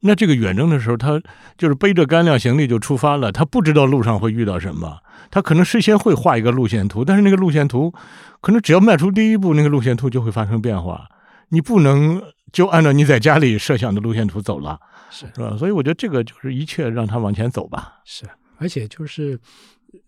[0.00, 1.20] 那这个远征的时候，他
[1.56, 4.98] 就是背着干粮行李就出发了，他不知道路上会遇到什么，
[5.30, 7.92] 他可能事先会画一个路线图，但是那个路线图
[8.40, 11.08] 可能只要迈出第一步，那个路线图就会发生变化。
[11.48, 12.22] 你不能
[12.52, 14.78] 就按照你在家里设想的路线图走了，
[15.10, 15.56] 是是吧？
[15.58, 18.00] 所以我觉得这个就是一切让它往前走吧。
[18.04, 18.24] 是，
[18.58, 19.38] 而且就是，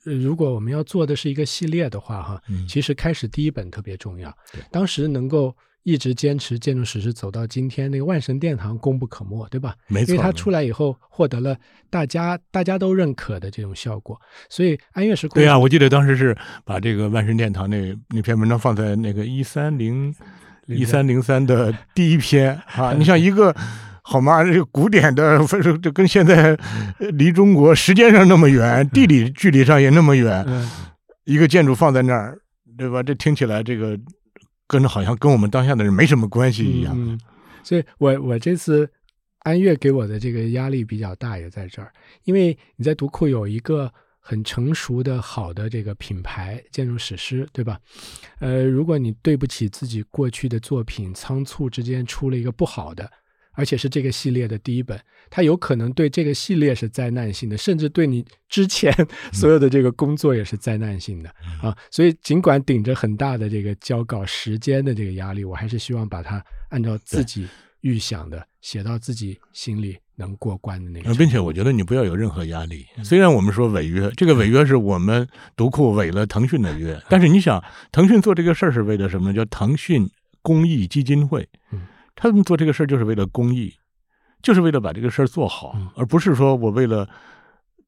[0.04, 4.62] 呃，如果我们要做的是一个系列的话，哈，嗯其实开始第一本特别重要对。
[4.70, 9.74] 当时能够一直坚持建筑史诗走到今天，那个万神殿堂功不可没，对吧？
[9.86, 11.56] 没错，因为它出来以后获得了
[11.88, 14.20] 大家大家都认可的这种效果，
[14.50, 20.14] 所以安岳石窟对呀、我记得当时是把这个万神殿堂那那篇文章放在那个一三零
[20.66, 22.92] 一三零三的第一篇啊。
[22.92, 23.54] 你像一个
[24.10, 24.42] 好吗？
[24.42, 26.54] 这个古典的，分 是这跟现在
[26.98, 30.66] 呃离中国时间上那么远，地理距离上也那么远，嗯，
[31.24, 32.38] 一个建筑放在那儿，
[32.78, 33.02] 对吧？
[33.02, 34.00] 这听起来这个
[34.66, 36.94] 跟好像跟我们当下的人没什么关系一样。
[36.96, 37.20] 嗯，
[37.62, 38.88] 所以我我这次
[39.40, 41.92] 安岳给我的这个压力比较大，也在这儿，
[42.24, 47.78] 因为你在读库有一个很成熟的好的这个品牌建筑史诗，对吧？
[48.40, 53.10] 呃，如果你对不起自己过去的作品，仓促之间出了一个不好的。
[53.58, 54.96] 而且是这个系列的第一本，
[55.28, 58.94] 它有可能对这个系列是灾难性的，甚至对你之前
[59.32, 61.28] 所有的这个工作也是灾难性的、
[61.60, 61.76] 啊。
[61.90, 67.48] 所以尽管顶着很大的这个交稿时间的这个压力，我还是希望把它按照自己
[67.80, 72.86] 预想的写到自己心里能过关的那个并且我觉得你不要有任何压力。
[73.02, 79.34] 虽然我们说违约，这个违约是我们读库违了腾讯的约，但是你想，腾讯做这个事儿是为了什么呢？
[79.34, 80.08] 叫腾讯
[80.42, 81.80] 公益基金会嗯。
[82.20, 83.72] 他们做这个事儿就是为了公益，
[84.42, 87.08] 就是为了把这个事儿做好嗯，而不是说我为了，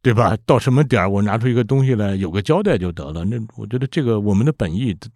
[0.01, 0.37] 对吧？
[0.47, 3.25] 到什么点儿我拿出一个东西来有个交代就得了。
[3.25, 5.09] 那我觉得这个我们的本意都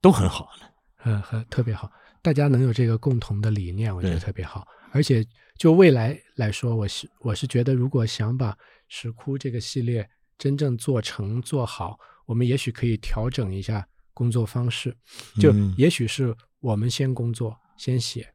[0.00, 0.66] 都很好呢。
[1.04, 1.92] 嗯，很特别好，
[2.22, 4.66] 大家能有这个共同的理念，我觉得特别好。
[4.92, 5.22] 而且
[5.58, 8.56] 就未来来说，我是我是觉得，如果想把
[8.88, 10.08] 石窟这个系列
[10.38, 14.96] 真正做成做好，我们也许可以调整一下工作方式，
[15.38, 18.26] 就嗯也许是我们先工作，先写，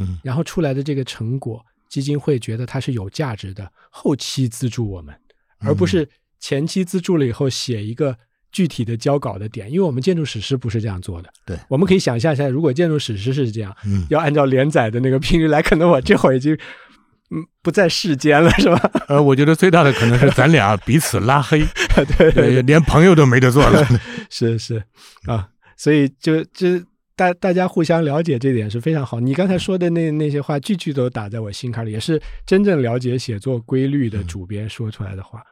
[0.00, 5.14] 嗯，然后出来的这个成果，基金会觉得它是有价值的，后期资助我们，
[5.58, 6.08] 而不是
[6.40, 8.16] 前期资助了以后写一个
[8.52, 11.30] 具体的交稿的点，因为我们建筑史诗不是这样做的。
[11.44, 11.58] 对。
[11.68, 14.06] 我们可以想象一下，如果建筑史诗是这样，嗯。
[14.08, 16.54] 要按照连载的那个频率来，可能我这会儿已经
[17.30, 18.90] 嗯不在世间了，是吧？
[19.08, 23.86] 呃，我觉得最大的可能是咱俩彼此拉黑， 对对对，连朋友都没得做了。
[24.30, 24.82] 是是。
[25.26, 26.80] 啊，所以就就
[27.18, 29.18] 大大家互相了解这点是非常好。
[29.18, 35.42] 你刚才说的那那些话，句句都打在我心坎里，也是真正了解写作规律的主编说出来的话。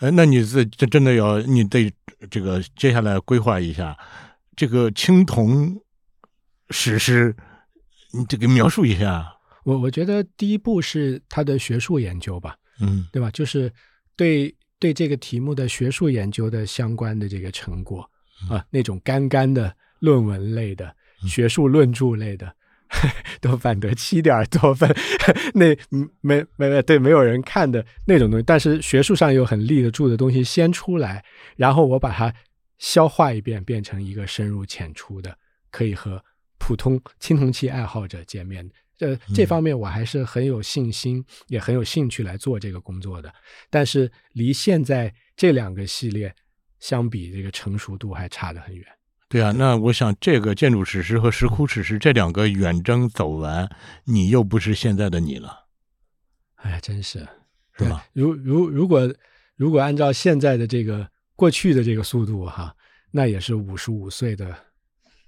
[0.00, 1.92] 呃，那你这这真的要你对
[2.28, 3.96] 这个接下来规划一下
[4.56, 5.80] 这个青铜
[6.70, 7.34] 史诗，
[8.12, 9.24] 你这个描述一下。
[9.62, 13.30] 我我觉得第一步是他的学术研究吧，嗯对吧？
[13.30, 13.72] 就是
[14.16, 18.00] 对对这个题目的学术研究的相关的这个成果
[18.50, 20.94] 啊，那种干干的论文类的、
[21.26, 22.54] 学术论著类的，
[23.40, 24.88] 都反得七点多分，
[25.54, 31.24] 那嗯没没没对没有人看的那种东西，但是学术上有很立得住的东西先出来，
[31.56, 32.34] 然后我把它
[32.78, 35.36] 消化一遍，变成一个深入浅出的。
[35.68, 36.24] 可以和
[36.56, 38.66] 普通青铜器爱好者见面。
[39.00, 43.30] 呃，这方面我还是很有信心，也很有兴趣来做这个工作的。
[43.68, 46.34] 但是离现在这两个系列
[46.80, 48.86] 相比，这个成熟度还差得很远。
[49.28, 53.68] 对啊，那我想这个建筑史诗和石窟史诗这两个远征走完，
[54.04, 55.66] 你又不是现在的你了，
[56.56, 57.28] 哎呀，真是，是
[57.78, 58.06] 对吧？
[58.12, 59.12] 如如如果
[59.56, 62.74] 如果按照现在的这个过去的这个速度哈，
[63.10, 64.56] 那也是五十五岁的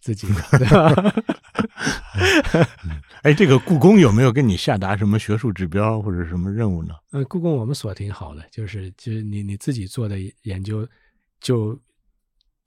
[0.01, 1.15] 自己了， 对 吧？
[3.23, 6.95] 哎，这个故宫有没有给你下达什么学术指标或者什么任务呢？
[7.11, 10.87] 嗯，故宫我们所挺好的，就是就是你你自己做的研究，
[11.41, 11.77] 就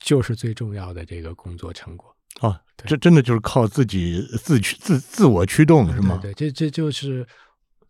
[0.01, 2.13] 就是最重要的这个工作成果。
[2.39, 6.17] 啊，对这真的就是靠自己自驱自自我驱动是吗？
[6.21, 7.25] 对对，这这就是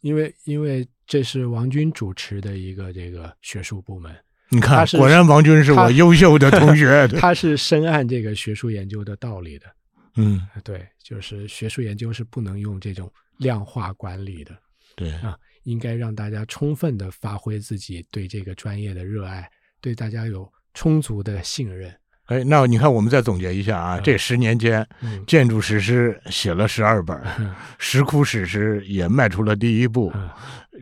[0.01, 4.13] 因为因为这是王军主持的一个这个学术部门，
[4.49, 7.07] 你看果然王军是我 优秀的同学。
[7.07, 9.67] 对他是深谙这个学术研究的道理的。
[10.17, 14.57] 嗯，对，就是学术研究是不能用这种量化管理的
[14.95, 19.49] 对，啊，应该让大家充分的发挥自己对这个专业的热爱，
[19.79, 21.95] 对大家有充足的信任。
[22.31, 30.29] 哎，那你看，我们再总结一下啊，这十年间，嗯建筑史诗写了十二本，嗯石窟史诗也迈出了第一步，嗯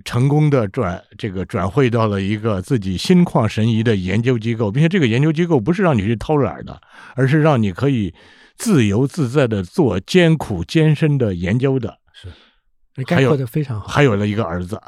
[0.05, 6.79] 成功的转这个转会到了一个自己心旷神怡的研究机构，并且这个研究机构不是让你去偷懒的，
[7.15, 8.13] 而是让你可以
[8.55, 11.97] 自由自在的做艰苦艰深的研究的。
[12.13, 14.79] 是概括的非常好，还有了一个儿子，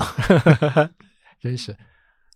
[1.41, 1.75] 真是。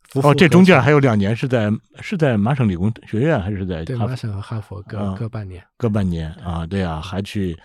[0.09, 5.63] 夫哦，这中间还有两年是在是在麻省理工学院还是在对麻省和哈佛各、啊各半年。
[5.77, 6.65] 各半年啊？
[6.65, 7.57] 对啊，还去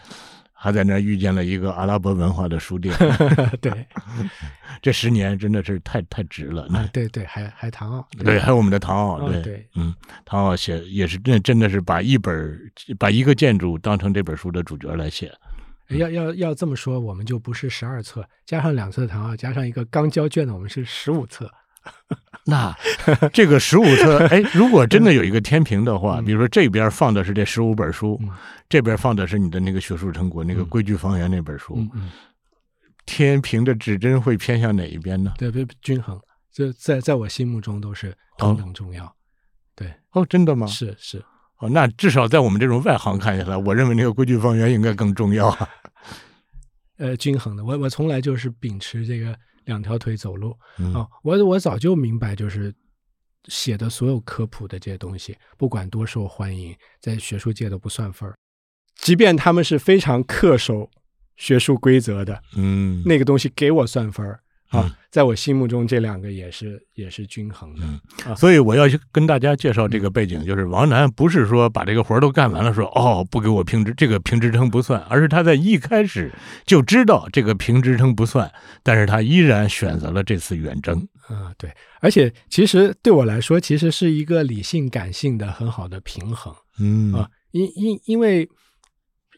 [0.53, 2.95] 还在那儿遇见了一个阿拉伯文化的书店。
[3.61, 3.87] 对
[4.83, 6.67] 这十年真的是太太值了。
[6.73, 8.07] 啊，对对，还还唐奥。
[8.25, 12.59] 对，还有我们的唐奥，对，啊对嗯，唐奥写也是真真的是把一本
[12.99, 15.33] 把一个建筑当成这本书的主角来写。
[15.89, 21.51] 要要要这么说，我们就不是十二册，加上两册唐奥，加上一个刚交卷的，我们是十五册。
[22.47, 22.75] 那
[23.33, 28.31] 这个十五册， 哎，如果真的有一个天平的话，嗯比如说这边放的是这十五本书，嗯
[28.69, 31.79] 这边放的是你的那个学术成果，那个《规矩方圆》那本书，
[33.07, 35.35] 天平的指针会偏向哪一边呢？
[35.39, 36.19] 对，不均衡，
[36.53, 39.13] 这在在我心目中都是同等重要。
[39.77, 40.67] 对，哦，真的吗？
[40.67, 41.23] 是是，
[41.59, 45.69] 哦，那至少在我们这种外行看下来，我认为那个《规矩方圆》应该更重要啊。
[46.99, 47.65] 呃，均衡的。
[47.65, 52.75] 我我从来就是秉持这个两条腿走路嗯啊、我我早就明白，就是
[53.47, 58.35] 写的所有科普的这些东西，不管多受欢迎，在学术界都不算分儿。
[58.97, 60.91] 即便他们是非常恪守
[61.37, 64.41] 学术规则的，嗯，那个东西给我算分儿
[64.71, 67.83] 啊嗯，在我心目中这两个也是也是均衡的。
[67.85, 76.33] 嗯所以我要去跟大家介绍这个背景，就是王楠不是说把这个活儿都干完了，说哦不给我评职，这个评职称不算，而是他在一开始
[76.65, 78.51] 就知道这个评职称不算，
[78.83, 80.97] 但是他依然选择了这次远征。
[81.29, 86.55] 啊，对，而且其实对我来说，其实是一个理性感性的很好的平衡。
[86.79, 87.13] 嗯。
[87.13, 88.49] 啊，因因因为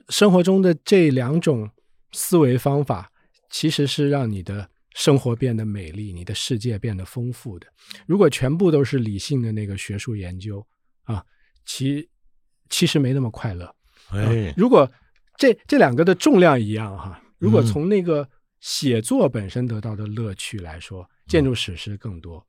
[0.09, 1.71] 生活中的这两种
[2.13, 3.11] 思维方法，
[3.51, 7.67] 其实是让你的生活变得美丽，你的世界变得丰富的。
[8.07, 10.65] 如果全部都是理性的那个学术研究
[11.05, 11.25] 啊，
[11.65, 12.09] 其
[12.69, 13.75] 其实没那么快乐。
[14.11, 14.91] 哎，如果
[15.39, 18.29] 这这两个的重量一样哈，如果嗯从那个
[18.61, 22.47] 写作本身得到的乐趣来说，建筑史诗更多。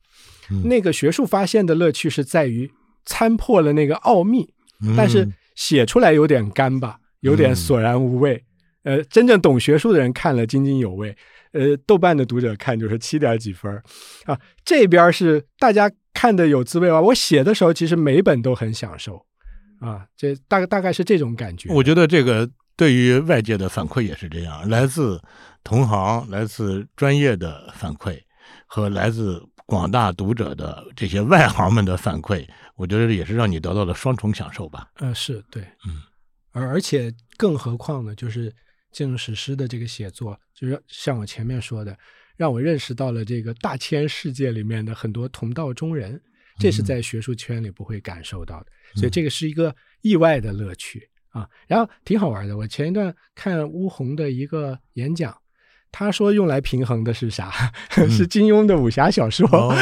[0.49, 2.69] 嗯那个学术发现的乐趣是在于
[3.05, 4.53] 参破了那个奥秘，
[4.95, 8.43] 但是嗯写出来有点干巴，有点索然无味。
[8.83, 11.15] 呃，真正懂学术的人看了津津有味。
[11.53, 13.71] 呃，豆瓣的读者看就是七点几分
[14.25, 14.39] 啊。
[14.65, 16.99] 这边是大家看的有滋味啊。
[16.99, 19.23] 我写的时候其实每本都很享受
[19.79, 21.71] 啊，这大概大概是这种感觉。
[21.71, 25.21] 我觉得这个对于外界的反馈也是这样，来自
[25.63, 28.19] 同行、来自专业的反馈
[28.65, 34.89] 和来自广大读者的这些外行们的反馈，我觉得也是让你得到了双重享受吧。
[34.95, 36.01] 呃，是对，嗯，
[36.51, 38.51] 而而且更何况呢，就是
[38.93, 41.97] 建筑史诗的这个写作，就是像我前面说的，
[42.37, 46.21] 让我认识到了这个大千世界里面的很多同道中人，
[46.59, 51.49] 这是在学术圈里不会感受到的，所以这个是一个意外的乐趣啊。
[51.67, 55.35] 然后挺好玩的，我前一段看乌宏的一个演讲。
[55.95, 57.51] 他说用来平衡的是啥？
[58.09, 59.47] 是金庸的武侠小说。
[59.47, 59.75] 哦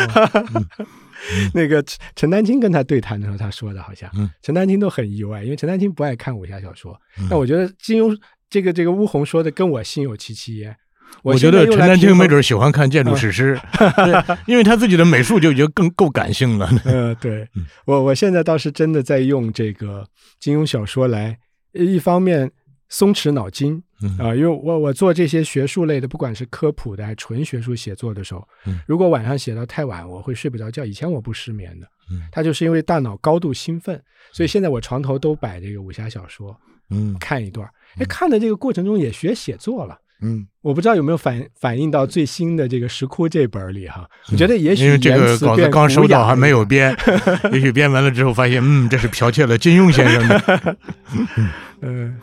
[1.53, 6.99] 那个陈陈丹青跟他对谈的时候，他说的好像，嗯陈丹青都很意外，因为陈丹青不爱看武侠小说。
[7.17, 8.13] 嗯我觉得金庸
[8.51, 10.75] 这个这个乌宏说的跟我心有戚戚焉。
[11.23, 13.59] 我觉得陈丹青没准喜欢看建筑史诗，
[14.47, 16.69] 因为他自己的美术就已经更够感性了。
[16.85, 17.41] 呃， 对。
[17.55, 17.65] 嗯。
[17.85, 20.07] 我我现在倒是真的在用这个
[20.39, 21.37] 金庸小说来
[21.73, 22.49] 一方面
[22.87, 24.17] 松弛脑筋嗯。
[24.17, 28.79] 啊、因为我我做这些学术类的，不管是科普的还是纯学术写作的时候，嗯。
[28.87, 30.85] 如果晚上写到太晚，我会睡不着觉。
[30.85, 32.21] 以前我不失眠的，嗯。
[32.31, 36.57] 它就是因为大脑高度兴奋，所以现在我床头都摆这个武侠小说，
[36.89, 37.17] 嗯。
[37.19, 37.71] 看一段儿。
[37.99, 39.97] 哎，看的这个过程中也学写作了。
[40.23, 44.07] 嗯，我不知道有没有反反映到最新的这个《石窟》这本儿里哈？
[44.31, 46.95] 我觉得也许因为这个稿子刚收到还没有编，
[47.51, 50.77] 也许编完了之后发现，嗯，这是剽窃了金庸先生的。
[51.81, 52.15] 嗯，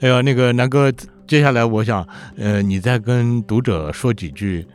[0.00, 0.90] 哎呀，那个南哥，
[1.26, 2.08] 接下来我想，
[2.38, 4.66] 呃，你再跟读者说几句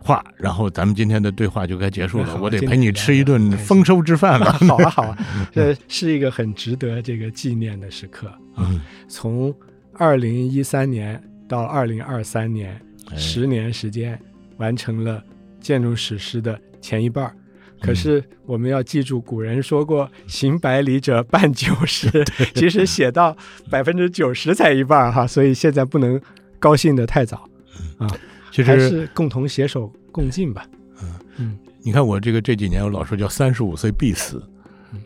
[0.00, 2.36] 话，然后咱们今天的对话就该结束了。
[2.40, 4.52] 我得陪你吃一顿丰收之饭了。
[4.66, 5.18] 好啊好 啊，
[5.52, 8.26] 这是一个很值得这个纪念的时刻
[8.56, 8.66] 啊！
[8.68, 9.54] 嗯从
[9.92, 12.80] 二零一三年到二零二三年，
[13.10, 14.18] 哎十年时间
[14.56, 15.22] 完成了
[15.60, 17.36] 建筑史诗的前一半儿。
[17.82, 22.10] 可是我们要记住，古人说过“行百里者半九十
[22.54, 23.34] ”，其实写到
[23.70, 26.20] 百分之九十才一半儿哈，所以现在不能
[26.58, 27.48] 高兴的太早
[27.96, 28.18] 啊，还
[28.50, 30.66] 其实是共同携手共进吧。
[31.02, 34.42] 嗯嗯你看我这个这几年，我老说叫三十五岁必死，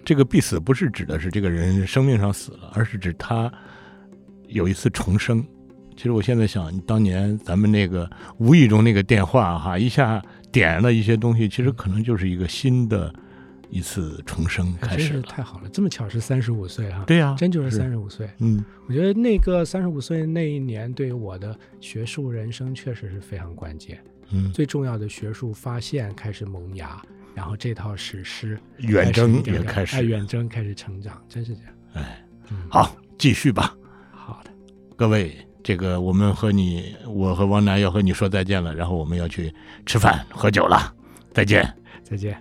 [0.04, 3.52] 这个必死不是指的是这个人生命上死了，而是指他
[4.48, 5.44] 有一次重生。
[5.96, 10.20] 其实我现在想，当年咱们那个无意中那个电话哈，一下
[10.50, 13.14] 点了一些东西，其实可能就是一个新的
[13.70, 15.22] 一次重生开真是始了。
[15.22, 18.28] 太好了，这么巧是三十五岁哈，对呀、真就是三十五岁。
[18.38, 27.00] 嗯我觉得那个三十五岁那一年对于我的学术人生确实是非常关键，嗯，最重要的学术发现开始萌芽，
[27.34, 31.72] 然后这套史诗远征也开始哎，远征开始成长，真是这样。
[31.94, 33.74] 哎，嗯，好，继续吧，
[34.10, 34.50] 好的，
[34.96, 35.34] 各位。
[35.66, 39.50] 这个我们和你，我和王楠要和你说再见了，然后我们要去
[39.86, 40.94] 吃饭喝酒了，
[41.32, 41.66] 再见。
[42.02, 42.38] 再见。